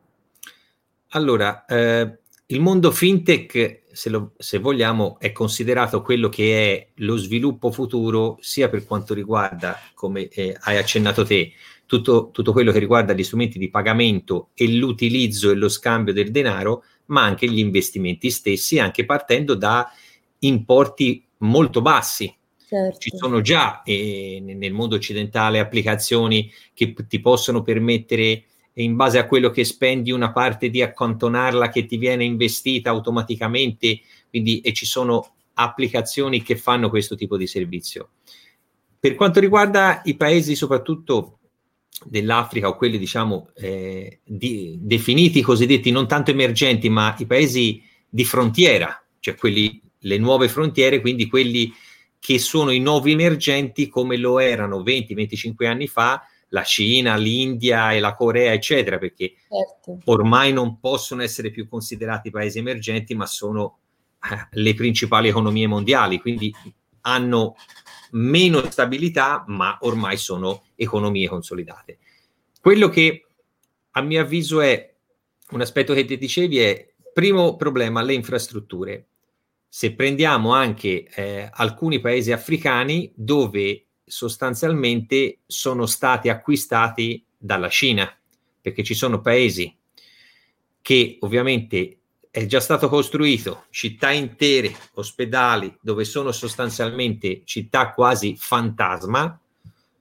Allora, 1.10 1.64
eh, 1.64 2.18
il 2.46 2.60
mondo 2.60 2.90
fintech, 2.90 3.83
se, 3.94 4.10
lo, 4.10 4.32
se, 4.36 4.58
vogliamo, 4.58 5.16
è 5.18 5.32
considerato 5.32 6.02
quello 6.02 6.28
che 6.28 6.72
è 6.72 6.88
lo 6.96 7.16
sviluppo 7.16 7.70
futuro, 7.70 8.36
sia 8.40 8.68
per 8.68 8.84
quanto 8.84 9.14
riguarda, 9.14 9.78
come 9.94 10.28
eh, 10.28 10.56
hai 10.60 10.76
accennato 10.76 11.24
te, 11.24 11.52
tutto, 11.86 12.30
tutto, 12.32 12.52
quello 12.52 12.72
che 12.72 12.78
riguarda 12.78 13.12
gli 13.12 13.22
strumenti 13.22 13.58
di 13.58 13.70
pagamento 13.70 14.48
e 14.54 14.68
l'utilizzo 14.68 15.50
e 15.50 15.54
lo 15.54 15.68
scambio 15.68 16.12
del 16.12 16.30
denaro, 16.30 16.84
ma 17.06 17.22
anche 17.22 17.48
gli 17.48 17.58
investimenti 17.58 18.30
stessi, 18.30 18.78
anche 18.78 19.04
partendo 19.04 19.54
da 19.54 19.90
importi 20.40 21.24
molto 21.38 21.80
bassi. 21.80 22.34
Certo. 22.66 22.98
Ci 22.98 23.16
sono 23.16 23.40
già 23.40 23.82
eh, 23.82 24.40
nel 24.42 24.72
mondo 24.72 24.96
occidentale 24.96 25.60
applicazioni 25.60 26.50
che 26.72 26.94
ti 27.06 27.20
possono 27.20 27.62
permettere 27.62 28.44
e 28.74 28.82
in 28.82 28.96
base 28.96 29.18
a 29.18 29.26
quello 29.26 29.50
che 29.50 29.64
spendi 29.64 30.10
una 30.10 30.32
parte 30.32 30.68
di 30.68 30.82
accantonarla 30.82 31.68
che 31.68 31.86
ti 31.86 31.96
viene 31.96 32.24
investita 32.24 32.90
automaticamente, 32.90 34.00
quindi 34.28 34.60
e 34.60 34.72
ci 34.72 34.84
sono 34.84 35.34
applicazioni 35.54 36.42
che 36.42 36.56
fanno 36.56 36.90
questo 36.90 37.14
tipo 37.14 37.36
di 37.36 37.46
servizio. 37.46 38.10
Per 38.98 39.14
quanto 39.14 39.38
riguarda 39.38 40.02
i 40.04 40.16
paesi 40.16 40.56
soprattutto 40.56 41.38
dell'Africa 42.04 42.68
o 42.68 42.76
quelli 42.76 42.98
diciamo 42.98 43.50
eh, 43.54 44.18
di, 44.24 44.76
definiti 44.80 45.40
cosiddetti 45.40 45.92
non 45.92 46.08
tanto 46.08 46.32
emergenti 46.32 46.88
ma 46.88 47.14
i 47.18 47.26
paesi 47.26 47.80
di 48.08 48.24
frontiera, 48.24 49.00
cioè 49.20 49.36
quelli 49.36 49.80
le 50.00 50.18
nuove 50.18 50.48
frontiere, 50.48 51.00
quindi 51.00 51.28
quelli 51.28 51.72
che 52.18 52.38
sono 52.38 52.70
i 52.70 52.80
nuovi 52.80 53.12
emergenti 53.12 53.88
come 53.88 54.16
lo 54.16 54.38
erano 54.38 54.82
20-25 54.82 55.66
anni 55.66 55.86
fa 55.86 56.26
la 56.48 56.62
Cina, 56.62 57.16
l'India 57.16 57.92
e 57.92 58.00
la 58.00 58.14
Corea, 58.14 58.52
eccetera, 58.52 58.98
perché 58.98 59.34
certo. 59.48 59.98
ormai 60.10 60.52
non 60.52 60.78
possono 60.78 61.22
essere 61.22 61.50
più 61.50 61.68
considerati 61.68 62.30
paesi 62.30 62.58
emergenti, 62.58 63.14
ma 63.14 63.26
sono 63.26 63.78
eh, 64.30 64.48
le 64.50 64.74
principali 64.74 65.28
economie 65.28 65.66
mondiali, 65.66 66.20
quindi 66.20 66.52
hanno 67.02 67.56
meno 68.12 68.70
stabilità, 68.70 69.44
ma 69.48 69.76
ormai 69.80 70.16
sono 70.16 70.64
economie 70.76 71.28
consolidate. 71.28 71.98
Quello 72.60 72.88
che 72.88 73.26
a 73.92 74.00
mio 74.00 74.20
avviso 74.20 74.60
è 74.60 74.94
un 75.50 75.60
aspetto 75.60 75.94
che 75.94 76.04
ti 76.04 76.16
dicevi 76.16 76.58
è 76.58 76.94
primo 77.12 77.56
problema 77.56 78.02
le 78.02 78.14
infrastrutture. 78.14 79.06
Se 79.68 79.94
prendiamo 79.94 80.52
anche 80.52 81.06
eh, 81.14 81.48
alcuni 81.52 82.00
paesi 82.00 82.32
africani 82.32 83.12
dove 83.14 83.83
sostanzialmente 84.04 85.38
sono 85.46 85.86
stati 85.86 86.28
acquistati 86.28 87.24
dalla 87.36 87.68
Cina, 87.68 88.14
perché 88.60 88.82
ci 88.82 88.94
sono 88.94 89.20
paesi 89.20 89.74
che 90.80 91.16
ovviamente 91.20 91.98
è 92.30 92.46
già 92.46 92.60
stato 92.60 92.88
costruito 92.88 93.66
città 93.70 94.10
intere, 94.10 94.74
ospedali, 94.94 95.74
dove 95.80 96.04
sono 96.04 96.32
sostanzialmente 96.32 97.42
città 97.44 97.92
quasi 97.92 98.34
fantasma, 98.36 99.38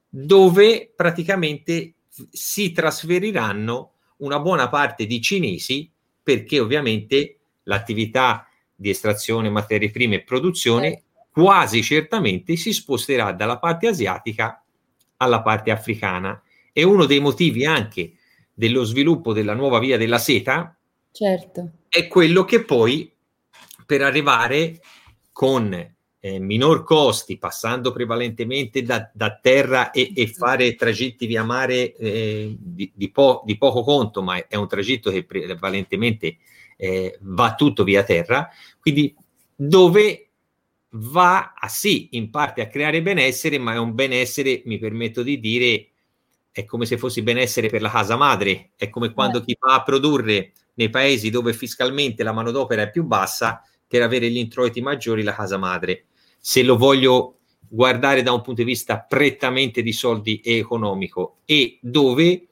dove 0.10 0.92
praticamente 0.96 1.94
si 2.30 2.72
trasferiranno 2.72 3.92
una 4.18 4.40
buona 4.40 4.70
parte 4.70 5.06
di 5.06 5.22
cinesi 5.22 5.90
perché 6.22 6.60
ovviamente 6.60 7.38
l'attività 7.64 8.48
di 8.76 8.90
estrazione 8.90 9.50
materie 9.50 9.92
prime 9.92 10.16
e 10.16 10.24
produzione 10.24 11.04
quasi 11.34 11.82
certamente 11.82 12.56
si 12.56 12.72
sposterà 12.72 13.32
dalla 13.32 13.58
parte 13.58 13.88
asiatica 13.88 14.64
alla 15.18 15.42
parte 15.42 15.72
africana. 15.72 16.40
E 16.72 16.84
uno 16.84 17.06
dei 17.06 17.20
motivi 17.20 17.66
anche 17.66 18.14
dello 18.54 18.84
sviluppo 18.84 19.34
della 19.34 19.56
nuova 19.56 19.80
via 19.80 19.98
della 19.98 20.20
seta 20.20 20.78
certo. 21.12 21.72
è 21.90 22.08
quello 22.08 22.46
che 22.46 22.64
poi 22.64 23.12
per 23.86 24.04
arrivare 24.04 24.80
con 25.32 25.74
eh, 26.20 26.40
minor 26.40 26.84
costi, 26.84 27.40
passando 27.40 27.92
prevalentemente 27.92 28.84
da, 28.84 29.10
da 29.12 29.38
terra 29.42 29.90
e, 29.90 30.14
e, 30.16 30.28
fare 30.28 30.76
tragitti 30.76 31.26
via 31.26 31.44
mare 31.44 31.96
eh, 31.96 32.56
di, 32.58 32.92
di, 32.94 33.10
po- 33.10 33.42
di, 33.44 33.58
poco 33.58 33.84
conto, 33.84 34.22
ma 34.22 34.48
è 34.48 34.56
un 34.56 34.68
tragitto 34.68 35.10
che 35.10 35.26
prevalentemente 35.26 36.38
eh, 36.78 37.18
va 37.22 37.56
tutto 37.56 37.84
via 37.84 38.04
terra, 38.04 38.48
quindi 38.80 39.14
dove 39.56 40.33
va 40.94 41.54
a 41.58 41.68
sì, 41.68 42.10
in 42.12 42.30
parte 42.30 42.62
a 42.62 42.68
creare 42.68 43.02
benessere, 43.02 43.58
ma 43.58 43.74
è 43.74 43.78
un 43.78 43.94
benessere, 43.94 44.62
mi 44.66 44.78
permetto 44.78 45.24
di 45.24 45.40
dire, 45.40 45.90
è 46.52 46.66
come 46.66 46.86
se 46.86 46.98
fosse 46.98 47.24
benessere 47.24 47.70
per 47.70 47.82
la 47.82 47.90
casa 47.90 48.16
madre, 48.16 48.72
è 48.76 48.90
come 48.90 49.14
quando 49.14 49.42
chi 49.42 49.56
va 49.60 49.76
a 49.76 49.84
produrre 49.84 50.52
nei 50.76 50.90
paesi 50.90 51.30
dove 51.30 51.54
fiscalmente 51.54 52.24
la 52.24 52.32
manodopera 52.32 52.84
è 52.84 52.90
più 52.90 53.04
bassa 53.04 53.62
per 53.88 54.02
avere 54.02 54.30
gli 54.30 54.38
introiti 54.38 54.82
maggiori 54.82 55.24
la 55.24 55.34
casa 55.34 55.58
madre. 55.58 56.06
Se 56.40 56.64
lo 56.64 56.78
voglio 56.78 57.38
guardare 57.68 58.22
da 58.22 58.32
un 58.32 58.42
punto 58.42 58.62
di 58.62 58.68
vista 58.68 59.00
prettamente 59.00 59.82
di 59.82 59.94
soldi 59.94 60.40
e 60.42 60.58
economico. 60.58 61.38
E 61.46 61.80
dove 61.82 62.48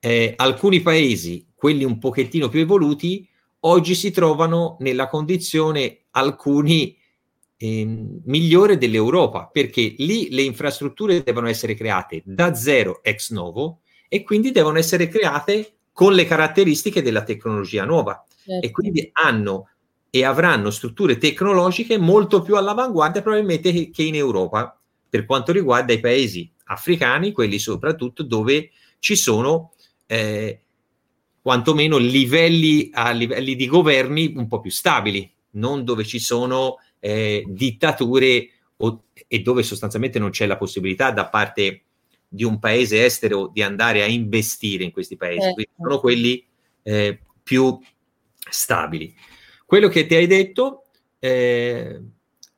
eh, 0.00 0.32
alcuni 0.36 0.80
paesi, 0.80 1.46
quelli 1.54 1.84
un 1.84 1.98
pochettino 1.98 2.48
più 2.48 2.60
evoluti, 2.60 3.28
oggi 3.60 3.94
si 3.94 4.10
trovano 4.10 4.76
nella 4.80 5.06
condizione 5.06 6.06
alcuni 6.10 6.96
eh, 7.62 7.86
migliore 8.24 8.76
dell'Europa, 8.76 9.48
perché 9.50 9.94
lì 9.98 10.30
le 10.30 10.42
infrastrutture 10.42 11.22
devono 11.22 11.46
essere 11.46 11.74
create 11.74 12.20
da 12.24 12.54
zero 12.54 13.00
ex 13.04 13.30
novo 13.30 13.82
e 14.08 14.24
quindi 14.24 14.50
devono 14.50 14.78
essere 14.78 15.06
create 15.06 15.74
con 15.92 16.12
le 16.12 16.24
caratteristiche 16.24 17.02
della 17.02 17.22
tecnologia 17.22 17.84
nuova 17.84 18.26
certo. 18.44 18.66
e 18.66 18.70
quindi 18.72 19.08
hanno 19.12 19.68
e 20.10 20.24
avranno 20.24 20.70
strutture 20.70 21.18
tecnologiche 21.18 21.98
molto 21.98 22.42
più 22.42 22.56
all'avanguardia 22.56 23.22
probabilmente 23.22 23.72
che, 23.72 23.90
che 23.90 24.02
in 24.02 24.16
Europa 24.16 24.76
per 25.08 25.24
quanto 25.24 25.52
riguarda 25.52 25.92
i 25.92 26.00
paesi 26.00 26.50
africani, 26.64 27.32
quelli 27.32 27.58
soprattutto 27.58 28.24
dove 28.24 28.70
ci 28.98 29.14
sono 29.14 29.72
eh, 30.06 30.62
quantomeno 31.40 31.96
livelli, 31.96 32.90
a 32.92 33.12
livelli 33.12 33.54
di 33.54 33.66
governi 33.66 34.32
un 34.36 34.48
po' 34.48 34.60
più 34.60 34.70
stabili, 34.70 35.30
non 35.52 35.84
dove 35.84 36.04
ci 36.04 36.18
sono 36.18 36.78
eh, 37.04 37.44
dittature 37.48 38.48
o, 38.76 39.02
e 39.26 39.40
dove 39.40 39.64
sostanzialmente 39.64 40.20
non 40.20 40.30
c'è 40.30 40.46
la 40.46 40.56
possibilità 40.56 41.10
da 41.10 41.28
parte 41.28 41.82
di 42.28 42.44
un 42.44 42.60
paese 42.60 43.04
estero 43.04 43.50
di 43.52 43.60
andare 43.60 44.02
a 44.02 44.06
investire 44.06 44.84
in 44.84 44.92
questi 44.92 45.16
paesi, 45.16 45.48
eh. 45.48 45.52
quindi 45.52 45.72
sono 45.76 45.98
quelli 45.98 46.46
eh, 46.82 47.18
più 47.42 47.76
stabili. 48.48 49.14
Quello 49.66 49.88
che 49.88 50.06
ti 50.06 50.14
hai 50.14 50.26
detto 50.28 50.84
eh, 51.18 52.00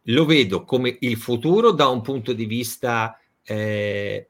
lo 0.02 0.24
vedo 0.26 0.64
come 0.64 0.96
il 1.00 1.16
futuro 1.16 1.70
da 1.70 1.88
un 1.88 2.02
punto 2.02 2.34
di 2.34 2.44
vista 2.44 3.18
eh, 3.42 4.28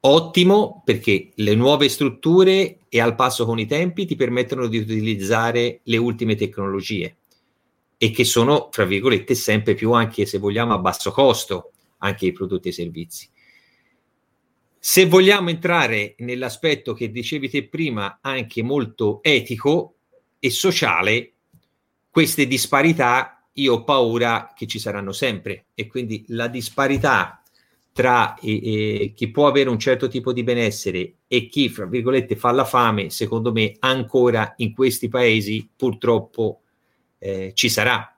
ottimo 0.00 0.82
perché 0.84 1.30
le 1.36 1.54
nuove 1.54 1.88
strutture 1.88 2.80
e 2.88 3.00
al 3.00 3.14
passo 3.14 3.46
con 3.46 3.58
i 3.58 3.66
tempi 3.66 4.04
ti 4.04 4.16
permettono 4.16 4.66
di 4.66 4.78
utilizzare 4.78 5.80
le 5.82 5.96
ultime 5.96 6.34
tecnologie 6.34 7.16
e 7.96 8.10
che 8.10 8.24
sono, 8.24 8.68
tra 8.68 8.84
virgolette, 8.84 9.34
sempre 9.34 9.74
più, 9.74 9.92
anche 9.92 10.26
se 10.26 10.38
vogliamo, 10.38 10.74
a 10.74 10.78
basso 10.78 11.10
costo, 11.10 11.72
anche 11.98 12.26
i 12.26 12.32
prodotti 12.32 12.68
e 12.68 12.70
i 12.70 12.74
servizi. 12.74 13.28
Se 14.78 15.06
vogliamo 15.06 15.48
entrare 15.48 16.14
nell'aspetto 16.18 16.92
che 16.92 17.10
dicevi 17.10 17.48
te 17.48 17.66
prima, 17.68 18.18
anche 18.20 18.62
molto 18.62 19.20
etico 19.22 19.94
e 20.38 20.50
sociale, 20.50 21.32
queste 22.10 22.46
disparità 22.46 23.46
io 23.54 23.74
ho 23.74 23.84
paura 23.84 24.52
che 24.54 24.66
ci 24.66 24.78
saranno 24.78 25.12
sempre 25.12 25.66
e 25.74 25.86
quindi 25.86 26.24
la 26.28 26.48
disparità 26.48 27.42
tra 27.92 28.34
eh, 28.40 29.12
chi 29.14 29.30
può 29.30 29.46
avere 29.46 29.70
un 29.70 29.78
certo 29.78 30.08
tipo 30.08 30.32
di 30.32 30.42
benessere 30.42 31.14
e 31.28 31.46
chi, 31.46 31.68
fra 31.68 31.86
virgolette, 31.86 32.34
fa 32.34 32.50
la 32.50 32.64
fame, 32.64 33.08
secondo 33.08 33.52
me 33.52 33.76
ancora 33.78 34.54
in 34.56 34.74
questi 34.74 35.08
paesi 35.08 35.68
purtroppo 35.76 36.63
eh, 37.24 37.52
ci 37.54 37.70
sarà. 37.70 38.14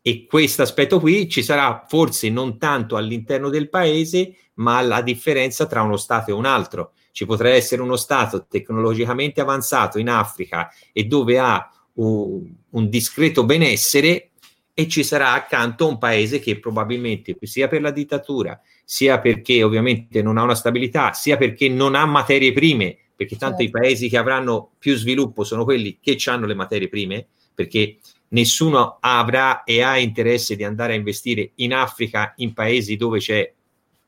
E 0.00 0.26
questo 0.26 0.62
aspetto 0.62 1.00
qui 1.00 1.28
ci 1.28 1.42
sarà 1.42 1.84
forse 1.88 2.30
non 2.30 2.56
tanto 2.56 2.96
all'interno 2.96 3.48
del 3.48 3.68
paese, 3.68 4.32
ma 4.54 4.80
la 4.80 5.02
differenza 5.02 5.66
tra 5.66 5.82
uno 5.82 5.96
Stato 5.96 6.30
e 6.30 6.34
un 6.34 6.44
altro. 6.44 6.92
Ci 7.10 7.26
potrà 7.26 7.50
essere 7.50 7.82
uno 7.82 7.96
Stato 7.96 8.46
tecnologicamente 8.46 9.40
avanzato 9.40 9.98
in 9.98 10.08
Africa 10.08 10.70
e 10.92 11.04
dove 11.04 11.38
ha 11.40 11.68
un, 11.94 12.48
un 12.70 12.88
discreto 12.88 13.44
benessere 13.44 14.30
e 14.72 14.86
ci 14.86 15.02
sarà 15.02 15.32
accanto 15.32 15.88
un 15.88 15.98
paese 15.98 16.38
che 16.38 16.60
probabilmente 16.60 17.36
sia 17.42 17.66
per 17.66 17.80
la 17.80 17.90
dittatura, 17.90 18.58
sia 18.84 19.18
perché 19.18 19.64
ovviamente 19.64 20.22
non 20.22 20.38
ha 20.38 20.44
una 20.44 20.54
stabilità, 20.54 21.12
sia 21.12 21.36
perché 21.36 21.68
non 21.68 21.96
ha 21.96 22.06
materie 22.06 22.52
prime, 22.52 22.96
perché 23.16 23.36
tanto 23.36 23.62
certo. 23.62 23.76
i 23.76 23.80
paesi 23.80 24.08
che 24.08 24.16
avranno 24.16 24.70
più 24.78 24.94
sviluppo 24.94 25.42
sono 25.42 25.64
quelli 25.64 25.98
che 26.00 26.16
hanno 26.26 26.46
le 26.46 26.54
materie 26.54 26.88
prime, 26.88 27.26
perché 27.58 27.98
nessuno 28.28 28.98
avrà 29.00 29.64
e 29.64 29.82
ha 29.82 29.98
interesse 29.98 30.54
di 30.54 30.62
andare 30.62 30.92
a 30.92 30.96
investire 30.96 31.50
in 31.56 31.74
Africa, 31.74 32.34
in 32.36 32.52
paesi 32.52 32.94
dove 32.94 33.18
c'è 33.18 33.52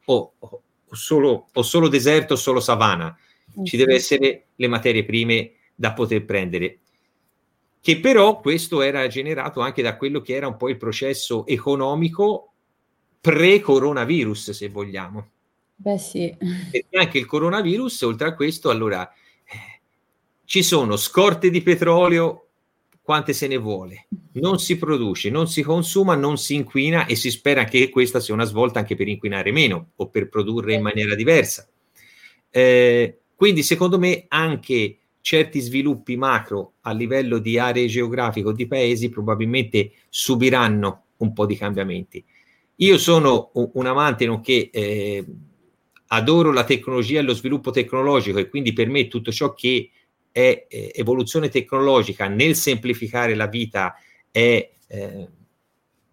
o, 0.04 0.32
o, 0.38 0.62
solo, 0.92 1.48
o 1.52 1.62
solo, 1.62 1.88
deserto 1.88 2.34
o 2.34 2.36
solo 2.36 2.60
savana. 2.60 3.12
Eh 3.56 3.64
Ci 3.64 3.76
deve 3.76 3.96
essere 3.96 4.44
le 4.54 4.68
materie 4.68 5.04
prime 5.04 5.54
da 5.74 5.92
poter 5.94 6.24
prendere. 6.24 6.78
Che 7.80 7.98
però 7.98 8.38
questo 8.38 8.82
era 8.82 9.08
generato 9.08 9.58
anche 9.58 9.82
da 9.82 9.96
quello 9.96 10.20
che 10.20 10.36
era 10.36 10.46
un 10.46 10.56
po' 10.56 10.68
il 10.68 10.76
processo 10.76 11.44
economico 11.44 12.52
pre-coronavirus, 13.20 14.52
se 14.52 14.68
vogliamo. 14.68 15.28
Beh, 15.74 15.98
sì. 15.98 16.36
Perché 16.70 16.96
anche 16.96 17.18
il 17.18 17.26
coronavirus, 17.26 18.02
oltre 18.02 18.28
a 18.28 18.34
questo, 18.36 18.70
allora 18.70 19.10
eh, 19.10 19.80
ci 20.44 20.62
sono 20.62 20.96
scorte 20.96 21.50
di 21.50 21.62
petrolio 21.62 22.44
quante 23.10 23.32
se 23.32 23.48
ne 23.48 23.56
vuole, 23.56 24.06
non 24.34 24.60
si 24.60 24.78
produce, 24.78 25.30
non 25.30 25.48
si 25.48 25.62
consuma, 25.62 26.14
non 26.14 26.38
si 26.38 26.54
inquina 26.54 27.06
e 27.06 27.16
si 27.16 27.32
spera 27.32 27.64
che 27.64 27.88
questa 27.88 28.20
sia 28.20 28.34
una 28.34 28.44
svolta 28.44 28.78
anche 28.78 28.94
per 28.94 29.08
inquinare 29.08 29.50
meno 29.50 29.90
o 29.96 30.08
per 30.10 30.28
produrre 30.28 30.74
in 30.74 30.82
maniera 30.82 31.16
diversa. 31.16 31.68
Eh, 32.48 33.18
quindi 33.34 33.64
secondo 33.64 33.98
me 33.98 34.26
anche 34.28 34.98
certi 35.22 35.58
sviluppi 35.58 36.16
macro 36.16 36.74
a 36.82 36.92
livello 36.92 37.38
di 37.38 37.58
aree 37.58 37.88
geografiche 37.88 38.46
o 38.46 38.52
di 38.52 38.68
paesi 38.68 39.08
probabilmente 39.08 39.90
subiranno 40.08 41.06
un 41.16 41.32
po' 41.32 41.46
di 41.46 41.56
cambiamenti. 41.56 42.24
Io 42.76 42.96
sono 42.96 43.50
un 43.54 43.86
amante 43.86 44.24
nonché 44.24 44.70
eh, 44.70 45.26
adoro 46.06 46.52
la 46.52 46.62
tecnologia 46.62 47.18
e 47.18 47.22
lo 47.22 47.34
sviluppo 47.34 47.72
tecnologico 47.72 48.38
e 48.38 48.48
quindi 48.48 48.72
per 48.72 48.86
me 48.86 49.08
tutto 49.08 49.32
ciò 49.32 49.52
che 49.52 49.90
è 50.32 50.66
eh, 50.68 50.92
evoluzione 50.94 51.48
tecnologica 51.48 52.28
nel 52.28 52.54
semplificare 52.54 53.34
la 53.34 53.46
vita 53.46 53.96
è, 54.30 54.70
eh, 54.86 55.28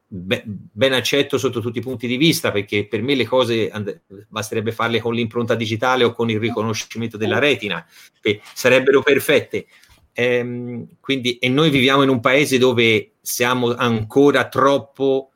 be- 0.08 0.44
ben 0.46 0.94
accetto 0.94 1.38
sotto 1.38 1.62
tutti 1.62 1.78
i 1.78 1.82
punti 1.82 2.08
di 2.08 2.18
vista, 2.18 2.52
perché 2.52 2.88
per 2.88 3.02
me 3.02 3.16
le 3.16 3.26
cose 3.26 3.70
and- 3.70 4.02
basterebbe 4.28 4.72
farle 4.72 5.00
con 5.00 5.14
l'impronta 5.14 5.56
digitale 5.56 6.04
o 6.04 6.14
con 6.14 6.30
il 6.30 6.40
riconoscimento 6.40 7.18
della 7.18 7.40
retina, 7.40 7.86
che 8.20 8.42
sarebbero 8.54 9.02
perfette. 9.02 9.68
Ehm, 10.14 10.88
quindi, 11.00 11.38
e 11.38 11.50
noi 11.50 11.70
viviamo 11.70 12.02
in 12.02 12.10
un 12.10 12.20
paese 12.20 12.58
dove 12.58 13.12
siamo 13.22 13.76
ancora 13.76 14.48
troppo 14.48 15.32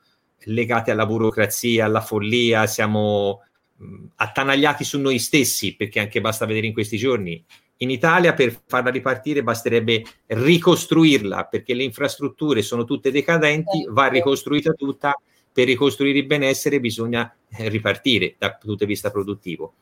legati 0.46 0.90
alla 0.90 1.06
burocrazia, 1.06 1.86
alla 1.86 2.02
follia, 2.02 2.66
siamo 2.66 3.42
mh, 3.76 4.06
attanagliati 4.16 4.84
su 4.84 5.00
noi 5.00 5.20
stessi, 5.20 5.76
perché 5.76 6.00
anche 6.00 6.20
basta 6.20 6.46
vedere 6.48 6.66
in 6.66 6.74
questi 6.74 6.98
giorni 6.98 7.44
in 7.82 7.90
Italia 7.90 8.34
per 8.34 8.62
farla 8.66 8.90
ripartire 8.90 9.44
basterebbe 9.44 10.04
ricostruirla 10.28 11.46
perché 11.46 11.74
le 11.74 11.84
infrastrutture 11.84 12.62
sono 12.62 12.84
tutte 12.84 13.12
decadenti, 13.12 13.86
va 13.90 14.08
ricostruita 14.08 14.74
tutta, 14.74 15.20
per 15.52 15.66
ricostruire 15.66 16.20
il 16.20 16.26
benessere 16.26 16.80
bisogna 16.80 17.34
eh, 17.50 17.70
ripartire 17.70 18.36
dal 18.38 18.58
punto 18.58 18.86
di 18.86 18.92
vista 18.92 19.12
produttivo. 19.12 19.74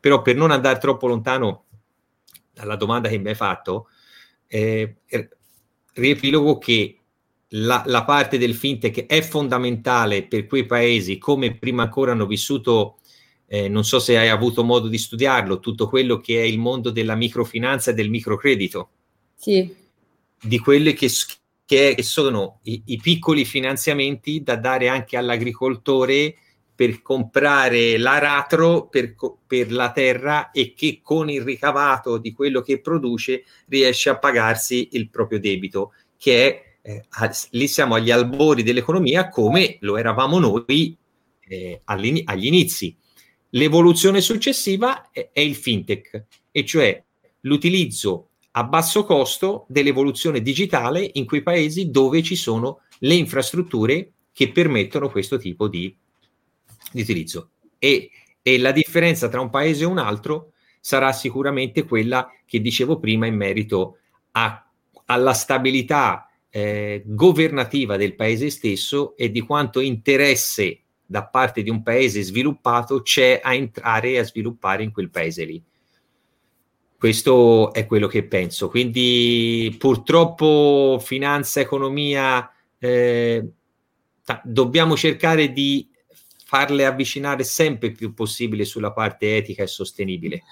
Però 0.00 0.22
per 0.22 0.34
non 0.34 0.50
andare 0.50 0.78
troppo 0.78 1.06
lontano 1.06 1.64
dalla 2.52 2.76
domanda 2.76 3.08
che 3.08 3.18
mi 3.18 3.28
hai 3.28 3.34
fatto, 3.34 3.88
eh, 4.46 4.96
riepilogo 5.94 6.58
che 6.58 6.98
la, 7.54 7.82
la, 7.86 8.04
parte 8.04 8.38
del 8.38 8.54
fintech 8.54 9.06
è 9.06 9.20
fondamentale 9.20 10.26
per 10.26 10.46
quei 10.46 10.64
paesi 10.64 11.18
come 11.18 11.56
prima 11.56 11.82
ancora 11.82 12.12
hanno 12.12 12.26
vissuto 12.26 12.98
eh, 13.52 13.68
non 13.68 13.84
so 13.84 13.98
se 13.98 14.16
hai 14.16 14.30
avuto 14.30 14.64
modo 14.64 14.88
di 14.88 14.96
studiarlo, 14.96 15.60
tutto 15.60 15.86
quello 15.86 16.16
che 16.20 16.40
è 16.40 16.44
il 16.44 16.58
mondo 16.58 16.88
della 16.88 17.14
microfinanza 17.14 17.90
e 17.90 17.94
del 17.94 18.08
microcredito. 18.08 18.88
Sì. 19.34 19.76
Di 20.40 20.58
quelli 20.58 20.94
che, 20.94 21.10
che, 21.66 21.96
sono 22.00 22.60
i, 22.62 22.80
i, 22.86 22.96
piccoli 22.96 23.44
finanziamenti 23.44 24.42
da 24.42 24.56
dare 24.56 24.88
anche 24.88 25.18
all'agricoltore 25.18 26.34
per 26.74 27.02
comprare 27.02 27.98
l'aratro 27.98 28.86
per, 28.86 29.16
per 29.46 29.70
la 29.70 29.92
terra 29.92 30.50
e 30.50 30.72
che 30.72 31.00
con 31.02 31.28
il 31.28 31.42
ricavato 31.42 32.16
di 32.16 32.32
quello 32.32 32.62
che 32.62 32.80
produce 32.80 33.44
riesce 33.66 34.08
a 34.08 34.16
pagarsi 34.16 34.88
il 34.92 35.10
proprio 35.10 35.38
debito, 35.38 35.92
che 36.16 36.74
è 36.80 37.00
eh, 37.04 37.04
lì 37.50 37.68
siamo 37.68 37.96
agli 37.96 38.10
albori 38.10 38.62
dell'economia 38.62 39.28
come 39.28 39.76
lo 39.80 39.98
eravamo 39.98 40.38
noi 40.38 40.96
eh, 41.46 41.82
agli 41.84 42.46
inizi. 42.46 42.96
L'evoluzione 43.54 44.22
successiva 44.22 45.10
è, 45.10 45.40
il 45.40 45.54
fintech, 45.54 46.24
e 46.50 46.64
cioè 46.64 47.02
l'utilizzo 47.40 48.28
a 48.52 48.64
basso 48.64 49.04
costo 49.04 49.66
dell'evoluzione 49.68 50.40
digitale 50.40 51.10
in 51.14 51.26
quei 51.26 51.42
paesi 51.42 51.90
dove 51.90 52.22
ci 52.22 52.34
sono 52.34 52.80
le 53.00 53.14
infrastrutture 53.14 54.12
che 54.32 54.52
permettono 54.52 55.10
questo 55.10 55.36
tipo 55.36 55.68
di, 55.68 55.94
di 56.92 57.02
utilizzo. 57.02 57.50
E, 57.78 58.10
e, 58.40 58.58
la 58.58 58.72
differenza 58.72 59.28
tra 59.28 59.40
un 59.40 59.50
paese 59.50 59.82
e 59.82 59.86
un 59.86 59.98
altro 59.98 60.52
sarà 60.80 61.12
sicuramente 61.12 61.84
quella 61.84 62.30
che 62.46 62.60
dicevo 62.60 62.98
prima 62.98 63.26
in 63.26 63.36
merito 63.36 63.98
a, 64.32 64.66
alla 65.06 65.34
stabilità 65.34 66.26
eh, 66.48 67.02
governativa 67.04 67.98
del 67.98 68.14
paese 68.14 68.48
stesso 68.48 69.14
e 69.14 69.30
di 69.30 69.40
quanto 69.40 69.80
interesse 69.80 70.80
da 71.04 71.26
parte 71.26 71.62
di 71.62 71.70
un 71.70 71.82
paese 71.82 72.22
sviluppato 72.22 73.02
c'è 73.02 73.40
a 73.42 73.54
entrare 73.54 74.12
e 74.12 74.18
a 74.18 74.24
sviluppare 74.24 74.82
in 74.82 74.92
quel 74.92 75.10
paese 75.10 75.44
lì. 75.44 75.62
Questo 76.96 77.72
è 77.72 77.84
quello 77.86 78.06
che 78.06 78.24
penso. 78.24 78.68
Quindi 78.68 79.74
purtroppo 79.76 81.00
finanza, 81.02 81.60
economia, 81.60 82.48
eh, 82.78 83.44
dobbiamo 84.44 84.96
cercare 84.96 85.52
di 85.52 85.88
farle 86.44 86.84
avvicinare 86.84 87.44
sempre 87.44 87.92
più 87.92 88.14
possibile 88.14 88.64
sulla 88.64 88.92
parte 88.92 89.36
etica 89.36 89.62
e 89.62 89.66
sostenibile. 89.66 90.42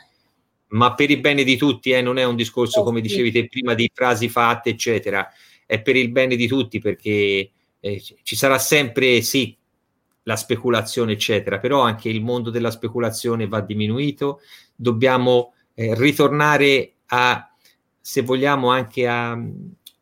Ma 0.69 0.95
per 0.95 1.11
il 1.11 1.21
bene 1.21 1.45
di 1.45 1.57
tutti, 1.57 1.91
eh, 1.91 2.01
non 2.01 2.19
è 2.19 2.25
un 2.25 2.37
discorso, 2.37 2.83
come 2.83 3.01
dicevi 3.01 3.31
te 3.31 3.47
prima, 3.49 3.75
di 3.75 3.91
frasi 3.93 4.29
fatte, 4.29 4.71
eccetera. 4.71 5.29
È 5.67 5.81
per 5.83 5.97
il 5.97 6.11
bene 6.11 6.37
di 6.37 6.47
tutti 6.47 6.79
perché 6.81 7.51
eh, 7.79 8.03
ci 8.23 8.37
sarà 8.37 8.59
sempre, 8.59 9.21
sì, 9.23 9.57
la 10.25 10.37
speculazione, 10.37 11.13
eccetera, 11.13 11.59
però 11.59 11.81
anche 11.81 12.09
il 12.09 12.23
mondo 12.23 12.51
della 12.51 12.71
speculazione 12.71 13.49
va 13.49 13.61
diminuito, 13.61 14.41
dobbiamo 14.75 15.55
eh, 15.75 15.95
ritornare 15.95 16.93
a, 17.07 17.53
se 18.01 18.23
vogliamo, 18.23 18.71
anche 18.71 19.07
a, 19.07 19.39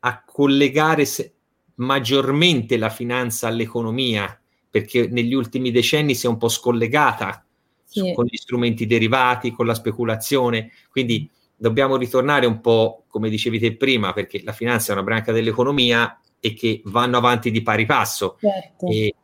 a 0.01 0.23
collegare 0.25 1.05
se, 1.05 1.33
maggiormente 1.77 2.77
la 2.77 2.91
finanza 2.91 3.49
all'economia, 3.49 4.39
perché 4.71 5.09
negli 5.09 5.35
ultimi 5.35 5.71
decenni 5.71 6.15
si 6.15 6.27
è 6.27 6.29
un 6.29 6.37
po' 6.37 6.49
scollegata 6.49 7.45
sì. 7.85 8.13
con 8.15 8.27
gli 8.27 8.37
strumenti 8.37 8.87
derivati, 8.87 9.53
con 9.53 9.67
la 9.67 9.75
speculazione, 9.75 10.73
quindi 10.91 11.29
dobbiamo 11.57 11.97
ritornare 11.97 12.47
un 12.47 12.61
po', 12.61 13.05
come 13.09 13.31
dicevi 13.31 13.59
te 13.59 13.77
prima, 13.77 14.13
perché 14.13 14.43
la 14.45 14.53
finanza 14.53 14.91
è 14.91 14.95
una 14.95 15.05
branca 15.05 15.33
dell'economia 15.33 16.21
e 16.41 16.55
che 16.55 16.83
vanno 16.85 17.17
avanti 17.17 17.51
di 17.51 17.63
pari 17.63 17.87
passo. 17.87 18.37
Certo. 18.41 18.87
E, 18.87 19.15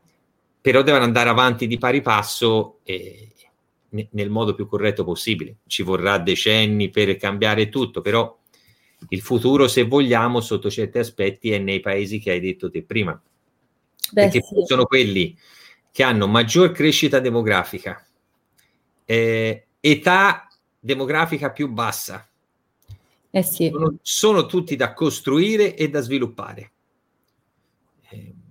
però 0.65 0.81
devono 0.81 1.05
andare 1.05 1.29
avanti 1.29 1.67
di 1.67 1.77
pari 1.77 2.01
passo 2.01 2.79
eh, 2.85 3.29
nel 3.91 4.31
modo 4.31 4.55
più 4.55 4.67
corretto 4.67 5.05
possibile. 5.05 5.57
Ci 5.67 5.83
vorrà 5.83 6.17
decenni 6.17 6.89
per 6.89 7.15
cambiare 7.19 7.69
tutto, 7.69 8.01
però 8.01 8.35
il 9.11 9.21
futuro, 9.21 9.69
se 9.69 9.83
vogliamo, 9.83 10.41
sotto 10.41 10.71
certi 10.71 10.97
aspetti, 10.97 11.51
è 11.51 11.59
nei 11.59 11.81
paesi 11.81 12.19
che 12.19 12.31
hai 12.31 12.41
detto 12.41 12.71
te 12.71 12.83
prima. 12.83 13.13
Beh, 13.13 14.23
perché 14.23 14.41
sì. 14.41 14.55
sono 14.65 14.87
quelli 14.87 15.37
che 15.93 16.03
hanno 16.03 16.27
maggior 16.29 16.73
crescita 16.73 17.21
demografica, 17.21 18.03
eh, 19.05 19.67
età 19.81 20.49
demografica 20.81 21.51
più 21.51 21.69
bassa. 21.69 22.27
Eh 23.31 23.43
sì. 23.43 23.69
sono, 23.71 23.99
sono 24.01 24.47
tutti 24.47 24.77
da 24.77 24.95
costruire 24.95 25.77
e 25.77 25.91
da 25.91 26.01
sviluppare. 26.01 26.71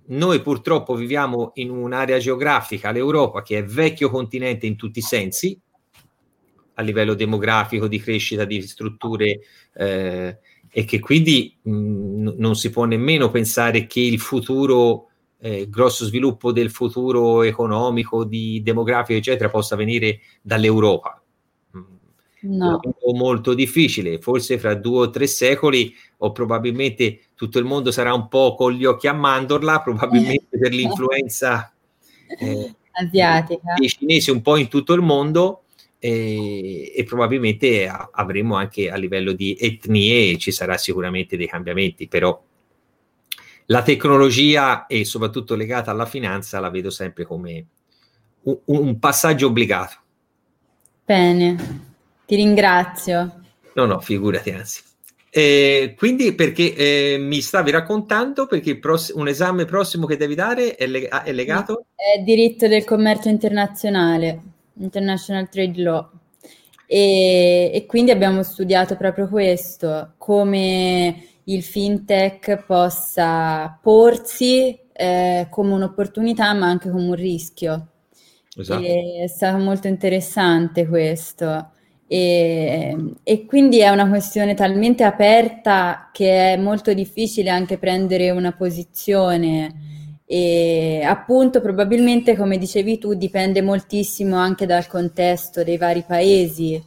Noi 0.06 0.42
purtroppo 0.42 0.94
viviamo 0.94 1.52
in 1.54 1.70
un'area 1.70 2.18
geografica, 2.18 2.90
l'Europa, 2.90 3.42
che 3.42 3.58
è 3.58 3.64
vecchio 3.64 4.10
continente 4.10 4.66
in 4.66 4.76
tutti 4.76 4.98
i 4.98 5.02
sensi, 5.02 5.58
a 6.74 6.82
livello 6.82 7.14
demografico, 7.14 7.88
di 7.88 7.98
crescita, 7.98 8.44
di 8.44 8.60
strutture, 8.62 9.40
eh, 9.74 10.38
e 10.68 10.84
che 10.84 10.98
quindi 10.98 11.56
mh, 11.62 12.34
non 12.36 12.54
si 12.56 12.68
può 12.68 12.84
nemmeno 12.84 13.30
pensare 13.30 13.86
che 13.86 14.00
il 14.00 14.18
futuro, 14.18 15.08
eh, 15.38 15.68
grosso 15.70 16.04
sviluppo 16.04 16.52
del 16.52 16.70
futuro 16.70 17.42
economico, 17.42 18.24
di 18.24 18.60
demografico, 18.62 19.18
eccetera, 19.18 19.48
possa 19.48 19.76
venire 19.76 20.20
dall'Europa. 20.42 21.23
No. 22.46 22.78
molto 23.14 23.54
difficile, 23.54 24.18
forse 24.20 24.58
fra 24.58 24.74
due 24.74 25.06
o 25.06 25.10
tre 25.10 25.26
secoli 25.26 25.94
o 26.18 26.30
probabilmente 26.30 27.20
tutto 27.34 27.58
il 27.58 27.64
mondo 27.64 27.90
sarà 27.90 28.12
un 28.12 28.28
po' 28.28 28.54
con 28.54 28.72
gli 28.72 28.84
occhi 28.84 29.06
a 29.06 29.14
mandorla, 29.14 29.80
probabilmente 29.80 30.58
per 30.58 30.72
l'influenza 30.72 31.72
eh, 32.38 32.74
asiatica 32.92 33.74
dei 33.78 33.88
cinesi 33.88 34.30
un 34.30 34.42
po' 34.42 34.56
in 34.56 34.68
tutto 34.68 34.92
il 34.92 35.00
mondo 35.00 35.62
e, 35.98 36.92
e 36.94 37.04
probabilmente 37.04 37.88
a, 37.88 38.10
avremo 38.12 38.56
anche 38.56 38.90
a 38.90 38.96
livello 38.96 39.32
di 39.32 39.56
etnie 39.58 40.36
ci 40.36 40.50
sarà 40.50 40.76
sicuramente 40.76 41.38
dei 41.38 41.46
cambiamenti, 41.46 42.08
però 42.08 42.38
la 43.66 43.82
tecnologia 43.82 44.84
e 44.86 45.06
soprattutto 45.06 45.54
legata 45.54 45.90
alla 45.90 46.04
finanza 46.04 46.60
la 46.60 46.68
vedo 46.68 46.90
sempre 46.90 47.24
come 47.24 47.66
un, 48.42 48.58
un 48.64 48.98
passaggio 48.98 49.46
obbligato. 49.46 49.96
Bene. 51.06 51.92
Ti 52.26 52.34
ringrazio. 52.34 53.40
No, 53.74 53.86
no, 53.86 54.00
figurati, 54.00 54.50
anzi. 54.50 54.82
Eh, 55.36 55.94
quindi 55.96 56.32
perché 56.32 56.74
eh, 56.74 57.16
mi 57.18 57.40
stavi 57.40 57.72
raccontando 57.72 58.46
perché 58.46 58.78
pross- 58.78 59.12
un 59.16 59.26
esame 59.26 59.64
prossimo 59.64 60.06
che 60.06 60.16
devi 60.16 60.36
dare 60.36 60.76
è, 60.76 60.86
leg- 60.86 61.08
è 61.08 61.32
legato? 61.32 61.86
È 61.96 62.22
diritto 62.22 62.68
del 62.68 62.84
commercio 62.84 63.28
internazionale, 63.28 64.40
International 64.74 65.48
Trade 65.48 65.82
Law. 65.82 66.10
E, 66.86 67.70
e, 67.74 67.86
quindi 67.86 68.12
abbiamo 68.12 68.44
studiato 68.44 68.96
proprio 68.96 69.28
questo, 69.28 70.12
come 70.18 71.26
il 71.44 71.62
fintech 71.64 72.64
possa 72.64 73.76
porsi 73.82 74.78
eh, 74.92 75.48
come 75.50 75.72
un'opportunità 75.72 76.52
ma 76.52 76.66
anche 76.66 76.90
come 76.90 77.08
un 77.08 77.14
rischio. 77.14 77.88
Esatto. 78.56 78.84
E 78.84 79.22
è 79.24 79.26
stato 79.26 79.58
molto 79.58 79.88
interessante 79.88 80.86
questo. 80.86 81.70
E, 82.06 83.14
e, 83.22 83.46
quindi 83.46 83.80
è 83.80 83.88
una 83.88 84.08
questione 84.08 84.54
talmente 84.54 85.04
aperta 85.04 86.10
che 86.12 86.52
è 86.52 86.56
molto 86.56 86.92
difficile 86.92 87.50
anche 87.50 87.78
prendere 87.78 88.30
una 88.30 88.52
posizione. 88.52 89.92
E 90.26 91.02
appunto 91.04 91.60
probabilmente 91.60 92.36
come 92.36 92.56
dicevi 92.58 92.98
tu 92.98 93.14
dipende 93.14 93.62
moltissimo 93.62 94.36
anche 94.36 94.66
dal 94.66 94.86
contesto 94.86 95.64
dei 95.64 95.76
vari 95.78 96.04
paesi. 96.06 96.82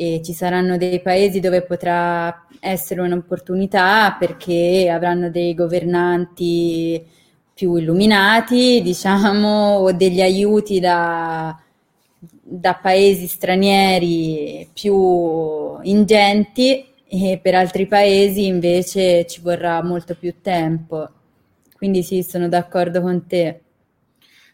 E 0.00 0.20
ci 0.24 0.32
saranno 0.32 0.76
dei 0.76 1.00
paesi 1.00 1.40
dove 1.40 1.62
potrà 1.62 2.46
essere 2.60 3.00
un'opportunità 3.00 4.16
perché 4.18 4.88
avranno 4.90 5.28
dei 5.30 5.54
governanti 5.54 7.04
più 7.52 7.74
illuminati, 7.74 8.80
diciamo, 8.82 9.78
o 9.78 9.92
degli 9.92 10.20
aiuti 10.20 10.78
da, 10.78 11.58
da 12.50 12.74
paesi 12.74 13.26
stranieri 13.26 14.68
più 14.72 15.78
ingenti 15.82 16.86
e 17.06 17.38
per 17.42 17.54
altri 17.54 17.86
paesi 17.86 18.46
invece 18.46 19.26
ci 19.26 19.40
vorrà 19.40 19.82
molto 19.82 20.16
più 20.16 20.34
tempo. 20.40 21.08
Quindi 21.76 22.02
sì, 22.02 22.22
sono 22.22 22.48
d'accordo 22.48 23.00
con 23.02 23.26
te. 23.26 23.60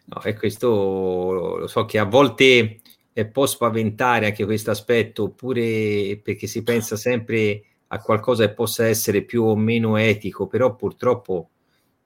No, 0.05 0.21
e 0.21 0.35
questo 0.35 1.57
lo 1.59 1.67
so 1.67 1.85
che 1.85 1.97
a 1.97 2.03
volte 2.03 2.81
eh, 3.13 3.25
può 3.25 3.45
spaventare 3.45 4.27
anche 4.27 4.45
questo 4.45 4.71
aspetto, 4.71 5.23
oppure 5.23 6.19
perché 6.21 6.47
si 6.47 6.61
pensa 6.63 6.95
sempre 6.95 7.63
a 7.87 7.99
qualcosa 7.99 8.45
che 8.45 8.53
possa 8.53 8.85
essere 8.85 9.23
più 9.23 9.43
o 9.43 9.55
meno 9.55 9.95
etico, 9.97 10.47
però 10.47 10.75
purtroppo 10.75 11.49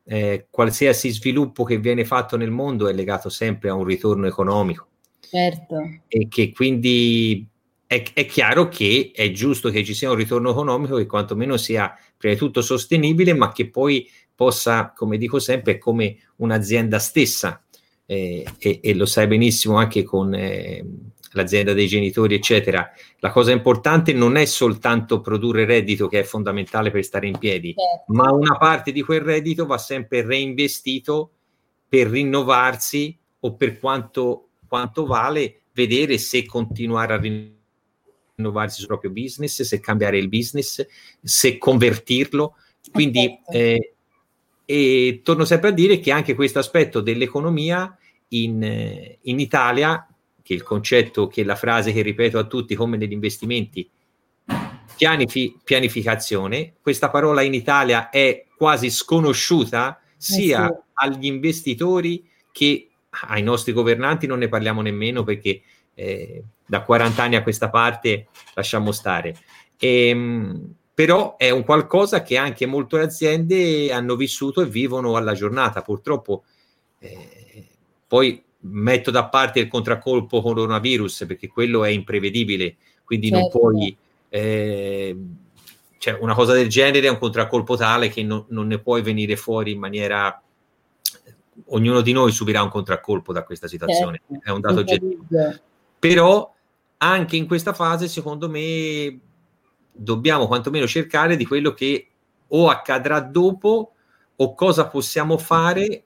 eh, 0.05 0.47
qualsiasi 0.49 1.09
sviluppo 1.09 1.63
che 1.63 1.77
viene 1.77 2.05
fatto 2.05 2.37
nel 2.37 2.51
mondo 2.51 2.87
è 2.87 2.93
legato 2.93 3.29
sempre 3.29 3.69
a 3.69 3.73
un 3.73 3.83
ritorno 3.83 4.27
economico. 4.27 4.88
Certo. 5.29 6.01
E 6.07 6.27
che 6.27 6.51
quindi 6.51 7.47
è, 7.85 8.03
è, 8.13 8.25
chiaro 8.25 8.67
che 8.67 9.11
è 9.13 9.31
giusto 9.31 9.69
che 9.69 9.83
ci 9.83 9.93
sia 9.93 10.09
un 10.09 10.15
ritorno 10.15 10.51
economico 10.51 10.95
che 10.95 11.05
quantomeno 11.05 11.57
sia 11.57 11.93
prima 12.17 12.33
di 12.33 12.39
tutto 12.39 12.61
sostenibile, 12.61 13.33
ma 13.33 13.51
che 13.51 13.69
poi 13.69 14.09
possa, 14.33 14.93
come 14.95 15.17
dico 15.17 15.39
sempre, 15.39 15.77
come 15.77 16.17
un'azienda 16.37 16.97
stessa, 16.97 17.63
eh, 18.05 18.45
e, 18.57 18.79
e, 18.81 18.93
lo 18.95 19.05
sai 19.05 19.27
benissimo 19.27 19.77
anche 19.77 20.03
con 20.03 20.33
eh, 20.33 20.83
l'azienda 21.33 21.73
dei 21.73 21.87
genitori, 21.87 22.35
eccetera. 22.35 22.89
La 23.19 23.31
cosa 23.31 23.51
importante 23.51 24.13
non 24.13 24.35
è 24.35 24.45
soltanto 24.45 25.21
produrre 25.21 25.65
reddito, 25.65 26.07
che 26.07 26.21
è 26.21 26.23
fondamentale 26.23 26.91
per 26.91 27.03
stare 27.03 27.27
in 27.27 27.37
piedi, 27.37 27.75
certo. 27.75 28.13
ma 28.13 28.31
una 28.31 28.57
parte 28.57 28.91
di 28.91 29.01
quel 29.01 29.21
reddito 29.21 29.65
va 29.65 29.77
sempre 29.77 30.25
reinvestito 30.25 31.31
per 31.87 32.07
rinnovarsi 32.07 33.17
o 33.41 33.55
per 33.55 33.79
quanto, 33.79 34.48
quanto 34.69 35.05
vale 35.05 35.61
vedere 35.73 36.17
se 36.17 36.45
continuare 36.45 37.13
a 37.13 37.19
rinnovarsi 38.37 38.77
sul 38.77 38.87
proprio 38.87 39.11
business, 39.11 39.61
se 39.63 39.79
cambiare 39.81 40.17
il 40.17 40.29
business, 40.29 40.85
se 41.21 41.57
convertirlo. 41.57 42.55
Quindi, 42.91 43.39
eh, 43.51 43.93
e 44.63 45.21
torno 45.23 45.45
sempre 45.45 45.69
a 45.69 45.73
dire 45.73 45.99
che 45.99 46.11
anche 46.11 46.35
questo 46.35 46.59
aspetto 46.59 47.01
dell'economia 47.01 47.97
in, 48.29 49.17
in 49.21 49.39
Italia, 49.39 50.07
che 50.41 50.53
il 50.53 50.63
concetto, 50.63 51.27
che 51.27 51.43
la 51.43 51.55
frase 51.55 51.91
che 51.91 52.03
ripeto 52.03 52.37
a 52.37 52.45
tutti 52.45 52.75
come 52.75 52.95
negli 52.95 53.11
investimenti, 53.11 53.89
pianifi- 54.95 55.57
pianificazione, 55.63 56.75
questa 56.81 57.09
parola 57.09 57.41
in 57.41 57.53
Italia 57.53 58.09
è 58.09 58.45
quasi 58.55 58.89
sconosciuta 58.89 59.99
sia 60.17 60.67
eh 60.69 60.73
sì. 60.73 60.81
agli 60.93 61.25
investitori 61.25 62.29
che 62.51 62.88
ai 63.27 63.41
nostri 63.41 63.73
governanti, 63.73 64.27
non 64.27 64.39
ne 64.39 64.47
parliamo 64.47 64.81
nemmeno 64.81 65.23
perché 65.23 65.61
eh, 65.93 66.43
da 66.65 66.83
40 66.83 67.23
anni 67.23 67.35
a 67.35 67.43
questa 67.43 67.69
parte 67.69 68.27
lasciamo 68.53 68.91
stare. 68.91 69.35
E, 69.77 70.07
ehm, 70.07 70.73
però 70.93 71.37
è 71.37 71.49
un 71.49 71.63
qualcosa 71.63 72.21
che 72.21 72.35
anche 72.37 72.65
molte 72.65 72.99
aziende 72.99 73.91
hanno 73.91 74.17
vissuto 74.17 74.61
e 74.61 74.65
vivono 74.65 75.15
alla 75.15 75.33
giornata. 75.33 75.81
Purtroppo 75.81 76.43
eh, 76.99 77.67
poi 78.05 78.43
metto 78.61 79.09
da 79.09 79.25
parte 79.27 79.59
il 79.59 79.69
contraccolpo 79.69 80.41
coronavirus 80.41 81.23
perché 81.25 81.47
quello 81.47 81.85
è 81.85 81.89
imprevedibile, 81.89 82.75
quindi 83.03 83.29
certo. 83.29 83.41
non 83.41 83.71
puoi... 83.71 83.97
Eh, 84.27 85.17
cioè 85.97 86.17
una 86.19 86.33
cosa 86.33 86.53
del 86.53 86.69
genere 86.69 87.07
è 87.07 87.09
un 87.09 87.17
contraccolpo 87.17 87.75
tale 87.75 88.09
che 88.09 88.23
no, 88.23 88.45
non 88.49 88.67
ne 88.67 88.79
puoi 88.79 89.01
venire 89.01 89.35
fuori 89.35 89.71
in 89.71 89.79
maniera 89.79 90.41
ognuno 91.69 92.01
di 92.01 92.11
noi 92.11 92.31
subirà 92.31 92.61
un 92.61 92.69
contraccolpo 92.69 93.33
da 93.33 93.43
questa 93.43 93.67
situazione, 93.67 94.21
certo. 94.27 94.45
è 94.45 94.51
un 94.51 94.61
dato 94.61 94.79
oggettivo. 94.79 95.25
Però 95.99 96.53
anche 96.97 97.35
in 97.35 97.47
questa 97.47 97.73
fase, 97.73 98.07
secondo 98.07 98.49
me, 98.49 99.19
dobbiamo 99.91 100.47
quantomeno 100.47 100.87
cercare 100.87 101.35
di 101.35 101.45
quello 101.45 101.73
che 101.73 102.07
o 102.47 102.69
accadrà 102.69 103.19
dopo 103.19 103.93
o 104.35 104.53
cosa 104.55 104.87
possiamo 104.87 105.37
fare, 105.37 106.03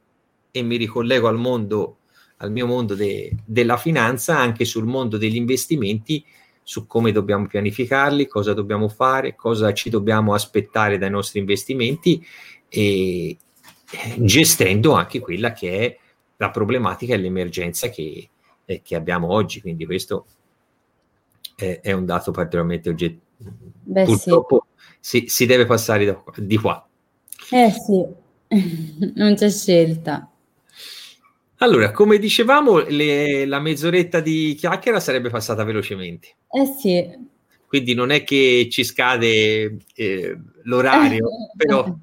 e 0.52 0.62
mi 0.62 0.76
ricollego 0.76 1.28
al 1.28 1.38
mondo, 1.38 1.98
al 2.38 2.52
mio 2.52 2.68
mondo 2.68 2.96
de, 2.96 3.36
della 3.46 3.78
finanza, 3.78 4.38
anche 4.38 4.66
sul 4.66 4.86
mondo 4.86 5.18
degli 5.18 5.36
investimenti, 5.36 6.24
su 6.62 6.88
come 6.88 7.12
dobbiamo 7.12 7.48
pianificarli, 7.48 8.28
cosa 8.28 8.54
dobbiamo 8.54 8.88
fare, 8.88 9.36
cosa 9.36 9.74
ci 9.74 9.90
dobbiamo 9.90 10.34
aspettare 10.34 10.98
dai 10.98 11.10
nostri 11.10 11.40
investimenti 11.40 12.26
e 12.70 13.38
gestendo 14.18 14.94
anche 14.94 15.20
quella 15.20 15.54
che 15.54 15.80
è 15.80 15.98
la 16.38 16.50
problematica 16.50 17.14
e 17.14 17.18
l'emergenza 17.18 17.90
che, 17.90 18.30
eh, 18.66 18.82
che 18.82 18.96
abbiamo 18.96 19.32
oggi. 19.32 19.62
Quindi 19.62 19.86
questo 19.86 20.26
è, 21.56 21.80
è 21.82 21.92
un 21.92 22.06
dato 22.06 22.32
particolarmente 22.32 22.90
oggettivo. 22.90 23.22
Purtroppo 23.92 24.68
sì. 25.00 25.20
si, 25.20 25.26
si, 25.28 25.46
deve 25.46 25.66
passare 25.66 26.06
da, 26.06 26.24
di 26.38 26.58
qua. 26.58 26.88
Eh 27.52 27.72
sì, 27.72 28.06
non 29.16 29.36
c'è 29.36 29.50
scelta. 29.50 30.30
Allora, 31.58 31.92
come 31.92 32.18
dicevamo, 32.18 32.80
le, 32.80 33.46
la 33.46 33.60
mezz'oretta 33.60 34.20
di 34.20 34.54
chiacchiera 34.58 35.00
sarebbe 35.00 35.30
passata 35.30 35.64
velocemente. 35.64 36.36
Eh 36.50 36.66
sì. 36.66 37.32
Quindi 37.66 37.94
non 37.94 38.12
è 38.12 38.24
che 38.24 38.68
ci 38.70 38.84
scade 38.84 39.78
eh, 39.96 40.38
l'orario, 40.64 41.28
però 41.56 41.98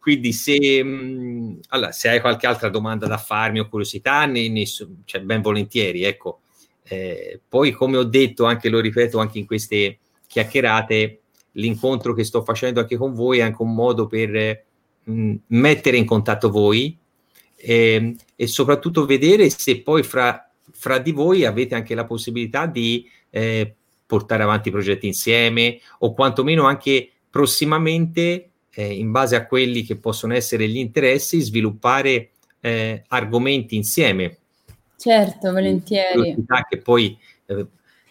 quindi 0.00 0.32
se, 0.32 0.82
mh, 0.82 1.60
allora, 1.68 1.92
se 1.92 2.08
hai 2.08 2.20
qualche 2.20 2.46
altra 2.46 2.70
domanda 2.70 3.06
da 3.06 3.18
farmi 3.18 3.60
o 3.60 3.68
curiosità, 3.68 4.24
ne, 4.24 4.48
ne, 4.48 4.64
cioè, 4.66 5.20
ben 5.20 5.42
volentieri, 5.42 6.04
ecco. 6.04 6.40
Eh, 6.82 7.38
poi, 7.46 7.70
come 7.72 7.98
ho 7.98 8.04
detto, 8.04 8.46
anche 8.46 8.68
lo 8.70 8.80
ripeto 8.80 9.18
anche 9.18 9.38
in 9.38 9.46
queste 9.46 9.98
chiacchierate, 10.26 11.20
l'incontro 11.52 12.14
che 12.14 12.24
sto 12.24 12.42
facendo 12.42 12.80
anche 12.80 12.96
con 12.96 13.12
voi 13.12 13.38
è 13.38 13.42
anche 13.42 13.62
un 13.62 13.74
modo 13.74 14.06
per 14.06 14.64
mh, 15.04 15.34
mettere 15.48 15.96
in 15.96 16.06
contatto 16.06 16.50
voi 16.50 16.96
eh, 17.56 18.16
e 18.36 18.46
soprattutto 18.46 19.04
vedere 19.04 19.50
se 19.50 19.82
poi 19.82 20.02
fra, 20.02 20.50
fra, 20.72 20.98
di 20.98 21.12
voi 21.12 21.44
avete 21.44 21.74
anche 21.74 21.94
la 21.94 22.04
possibilità 22.04 22.66
di 22.66 23.08
eh, 23.30 23.74
portare 24.06 24.42
avanti 24.42 24.70
progetti 24.70 25.06
insieme 25.06 25.80
o 25.98 26.14
quantomeno 26.14 26.64
anche 26.64 27.10
prossimamente 27.28 28.49
eh, 28.80 28.94
in 28.94 29.10
base 29.10 29.36
a 29.36 29.46
quelli 29.46 29.82
che 29.82 29.96
possono 29.96 30.32
essere 30.32 30.66
gli 30.66 30.78
interessi, 30.78 31.40
sviluppare 31.40 32.30
eh, 32.60 33.04
argomenti 33.08 33.76
insieme. 33.76 34.38
Certo, 34.96 35.52
volentieri. 35.52 36.34
Che 36.68 36.78
poi 36.78 37.18
eh, 37.46 37.66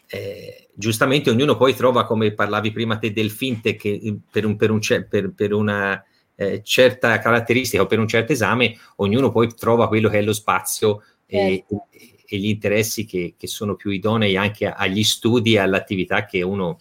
eh, 0.07 0.67
giustamente 0.73 1.31
ognuno 1.31 1.57
poi 1.57 1.73
trova, 1.73 2.05
come 2.05 2.33
parlavi 2.33 2.71
prima 2.71 2.99
te 2.99 3.11
del 3.11 3.31
fintech, 3.31 3.85
eh, 3.85 4.17
per, 4.29 4.45
un, 4.45 4.55
per, 4.55 4.69
un, 4.69 4.79
per, 5.09 5.31
per 5.33 5.53
una 5.53 6.03
eh, 6.35 6.61
certa 6.63 7.17
caratteristica 7.17 7.81
o 7.81 7.87
per 7.87 7.97
un 7.97 8.07
certo 8.07 8.31
esame, 8.31 8.77
ognuno 8.97 9.31
poi 9.31 9.51
trova 9.55 9.87
quello 9.87 10.07
che 10.07 10.19
è 10.19 10.21
lo 10.21 10.33
spazio 10.33 11.03
certo. 11.27 11.87
e, 11.89 12.15
e, 12.27 12.37
gli 12.37 12.47
interessi 12.47 13.05
che, 13.05 13.33
che, 13.37 13.47
sono 13.47 13.75
più 13.75 13.89
idonei 13.89 14.37
anche 14.37 14.67
agli 14.67 15.03
studi 15.03 15.55
e 15.55 15.59
all'attività 15.59 16.25
che 16.25 16.43
uno 16.43 16.79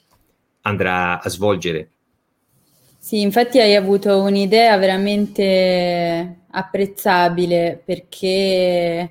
andrà 0.62 1.22
a 1.22 1.29
svolgere. 1.31 1.92
Sì, 3.00 3.20
infatti 3.20 3.58
hai 3.61 3.74
avuto 3.76 4.20
un'idea 4.22 4.76
veramente 4.76 6.40
apprezzabile 6.50 7.80
perché 7.84 9.11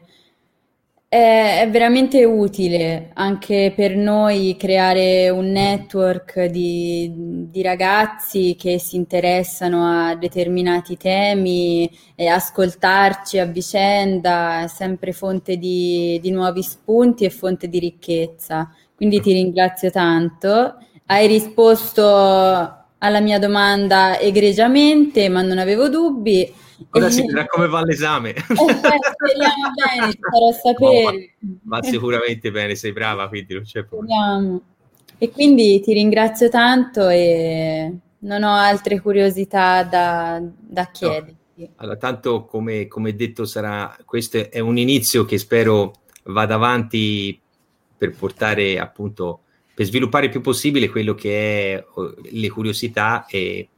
è, 1.09 1.59
è 1.61 1.69
veramente 1.71 2.23
utile 2.25 3.11
anche 3.13 3.71
per 3.75 3.95
noi 3.95 4.55
creare 4.57 5.29
un 5.29 5.51
network 5.51 6.45
di, 6.45 7.11
di 7.49 7.61
ragazzi 7.61 8.55
che 8.59 8.77
si 8.77 8.97
interessano 8.97 9.85
a 10.09 10.15
determinati 10.15 10.97
temi 10.97 11.89
e 12.15 12.27
ascoltarci 12.27 13.39
a 13.39 13.45
vicenda 13.45 14.63
è 14.63 14.67
sempre 14.67 15.13
fonte 15.13 15.57
di, 15.57 16.19
di 16.21 16.31
nuovi 16.31 16.61
spunti 16.61 17.23
e 17.25 17.29
fonte 17.29 17.67
di 17.69 17.79
ricchezza. 17.79 18.69
Quindi 18.95 19.21
ti 19.21 19.31
ringrazio 19.33 19.89
tanto. 19.91 20.77
Hai 21.05 21.27
risposto 21.27 22.76
alla 22.99 23.19
mia 23.19 23.39
domanda 23.39 24.19
egregiamente, 24.19 25.29
ma 25.29 25.41
non 25.41 25.57
avevo 25.57 25.89
dubbi. 25.89 26.51
Ora 26.91 27.09
si 27.09 27.25
vedrà 27.25 27.45
come 27.47 27.67
va 27.67 27.83
l'esame. 27.83 28.33
Eh, 28.33 28.41
speriamo 28.41 29.71
bene, 29.73 30.13
farò 30.19 30.51
sapere. 30.51 31.35
No, 31.39 31.57
va, 31.63 31.79
va, 31.79 31.83
sicuramente 31.83 32.51
bene, 32.51 32.75
sei 32.75 32.93
brava, 32.93 33.27
quindi 33.27 33.53
non 33.53 33.63
c'è 33.63 33.83
problema. 33.83 34.59
E 35.17 35.31
quindi 35.31 35.79
ti 35.81 35.93
ringrazio 35.93 36.49
tanto 36.49 37.09
e 37.09 37.91
non 38.19 38.43
ho 38.43 38.53
altre 38.53 38.99
curiosità 39.01 39.83
da, 39.83 40.41
da 40.41 40.85
chiederti. 40.91 41.35
No. 41.55 41.69
Allora, 41.77 41.97
tanto 41.97 42.45
come, 42.45 42.87
come 42.87 43.15
detto, 43.15 43.45
sarà, 43.45 43.97
questo 44.05 44.51
è 44.51 44.59
un 44.59 44.77
inizio 44.77 45.25
che 45.25 45.39
spero 45.39 45.93
vada 46.25 46.53
avanti 46.53 47.39
per 47.97 48.13
portare 48.13 48.77
appunto 48.77 49.41
per 49.77 49.85
sviluppare 49.85 50.25
il 50.25 50.31
più 50.31 50.41
possibile 50.41 50.89
quello 50.89 51.13
che 51.13 51.75
è 51.75 51.85
le 52.31 52.49
curiosità 52.49 53.27
e, 53.27 53.69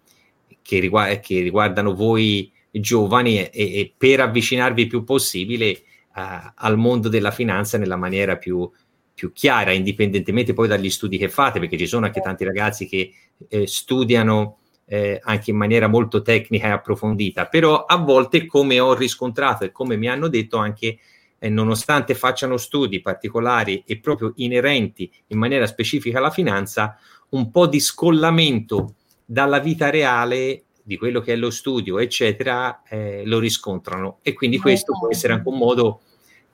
che, 0.61 0.79
riguarda, 0.79 1.19
che 1.19 1.41
riguardano 1.41 1.93
voi 1.93 2.49
giovani 2.71 3.39
e, 3.39 3.51
e 3.51 3.93
per 3.97 4.21
avvicinarvi 4.21 4.83
il 4.83 4.87
più 4.87 5.03
possibile 5.03 5.71
uh, 6.15 6.51
al 6.55 6.77
mondo 6.77 7.09
della 7.09 7.31
finanza 7.31 7.77
nella 7.77 7.97
maniera 7.97 8.37
più, 8.37 8.71
più, 9.13 9.33
chiara, 9.33 9.73
indipendentemente 9.73 10.53
poi 10.53 10.69
dagli 10.69 10.89
studi 10.89 11.17
che 11.17 11.27
fate, 11.27 11.59
perché 11.59 11.77
ci 11.77 11.85
sono 11.85 12.05
anche 12.05 12.21
tanti 12.21 12.45
ragazzi 12.45 12.87
che 12.87 13.11
eh, 13.49 13.67
studiano 13.67 14.59
eh, 14.85 15.19
anche 15.21 15.51
in 15.51 15.57
maniera 15.57 15.87
molto 15.87 16.21
tecnica 16.21 16.67
e 16.67 16.71
approfondita, 16.71 17.47
però 17.47 17.83
a 17.83 17.97
volte, 17.97 18.45
come 18.45 18.79
ho 18.79 18.93
riscontrato 18.93 19.65
e 19.65 19.73
come 19.73 19.97
mi 19.97 20.07
hanno 20.07 20.29
detto 20.29 20.55
anche, 20.55 20.97
eh, 21.39 21.49
nonostante 21.49 22.13
facciano 22.13 22.57
studi 22.57 23.01
particolari 23.01 23.83
e 23.85 23.99
proprio 23.99 24.33
inerenti 24.35 25.11
in 25.27 25.37
maniera 25.37 25.65
specifica 25.65 26.19
alla 26.19 26.29
finanza, 26.29 26.97
un 27.29 27.49
po' 27.49 27.65
di 27.67 27.79
scollamento 27.79 28.95
dalla 29.25 29.59
vita 29.59 29.89
reale 29.89 30.63
di 30.83 30.97
quello 30.97 31.21
che 31.21 31.33
è 31.33 31.35
lo 31.35 31.51
studio, 31.51 31.99
eccetera, 31.99 32.81
eh, 32.87 33.23
lo 33.25 33.39
riscontrano. 33.39 34.17
E 34.21 34.33
quindi 34.33 34.57
questo 34.57 34.93
può 34.97 35.09
essere 35.09 35.33
anche 35.33 35.47
un 35.47 35.57
modo 35.57 36.01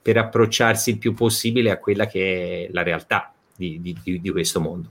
per 0.02 0.18
approcciarsi 0.18 0.92
il 0.92 0.98
più 0.98 1.14
possibile 1.14 1.72
a 1.72 1.80
quella 1.80 2.06
che 2.06 2.68
è 2.68 2.72
la 2.74 2.84
realtà 2.84 3.34
di, 3.56 3.80
di, 3.82 4.20
di 4.20 4.30
questo 4.30 4.60
mondo. 4.60 4.90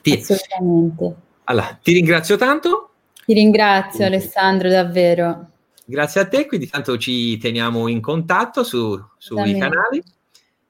Ti, 0.00 0.12
Assolutamente. 0.12 1.16
Allora, 1.44 1.78
ti 1.82 1.92
ringrazio 1.92 2.36
tanto. 2.36 2.90
Ti 3.26 3.34
ringrazio 3.34 4.06
Alessandro, 4.06 4.70
davvero. 4.70 5.50
Grazie 5.90 6.20
a 6.20 6.28
te, 6.28 6.44
quindi 6.44 6.68
tanto 6.68 6.98
ci 6.98 7.38
teniamo 7.38 7.88
in 7.88 8.02
contatto 8.02 8.62
su, 8.62 9.02
sui 9.16 9.56
canali 9.56 10.02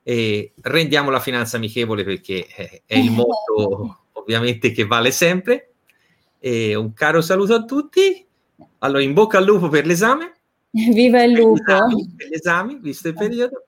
e 0.05 0.53
rendiamo 0.61 1.11
la 1.11 1.19
finanza 1.19 1.57
amichevole 1.57 2.05
perché 2.05 2.47
è 2.87 2.97
il 2.97 3.11
motto 3.11 4.03
ovviamente 4.15 4.71
che 4.71 4.87
vale 4.87 5.11
sempre. 5.11 5.73
E 6.39 6.77
un 6.77 6.93
caro 6.93 7.21
saluto 7.21 7.53
a 7.53 7.65
tutti. 7.65 8.25
Allora, 8.79 9.03
in 9.03 9.13
bocca 9.13 9.39
al 9.39 9.45
lupo 9.45 9.69
per 9.69 9.87
l'esame. 9.87 10.35
Viva 10.71 11.25
il 11.25 11.33
lupo! 11.33 11.65
Per 12.17 12.29
gli 12.29 12.35
esami, 12.35 12.79
visto 12.81 13.09
il 13.09 13.15
periodo. 13.15 13.65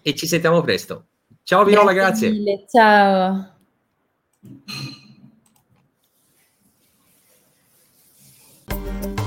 E 0.00 0.14
ci 0.14 0.26
sentiamo 0.26 0.62
presto. 0.62 1.04
Ciao 1.42 1.64
Viola, 1.64 1.92
grazie. 1.92 2.30
grazie. 2.30 2.40
Mille, 2.40 2.64
ciao. 9.06 9.20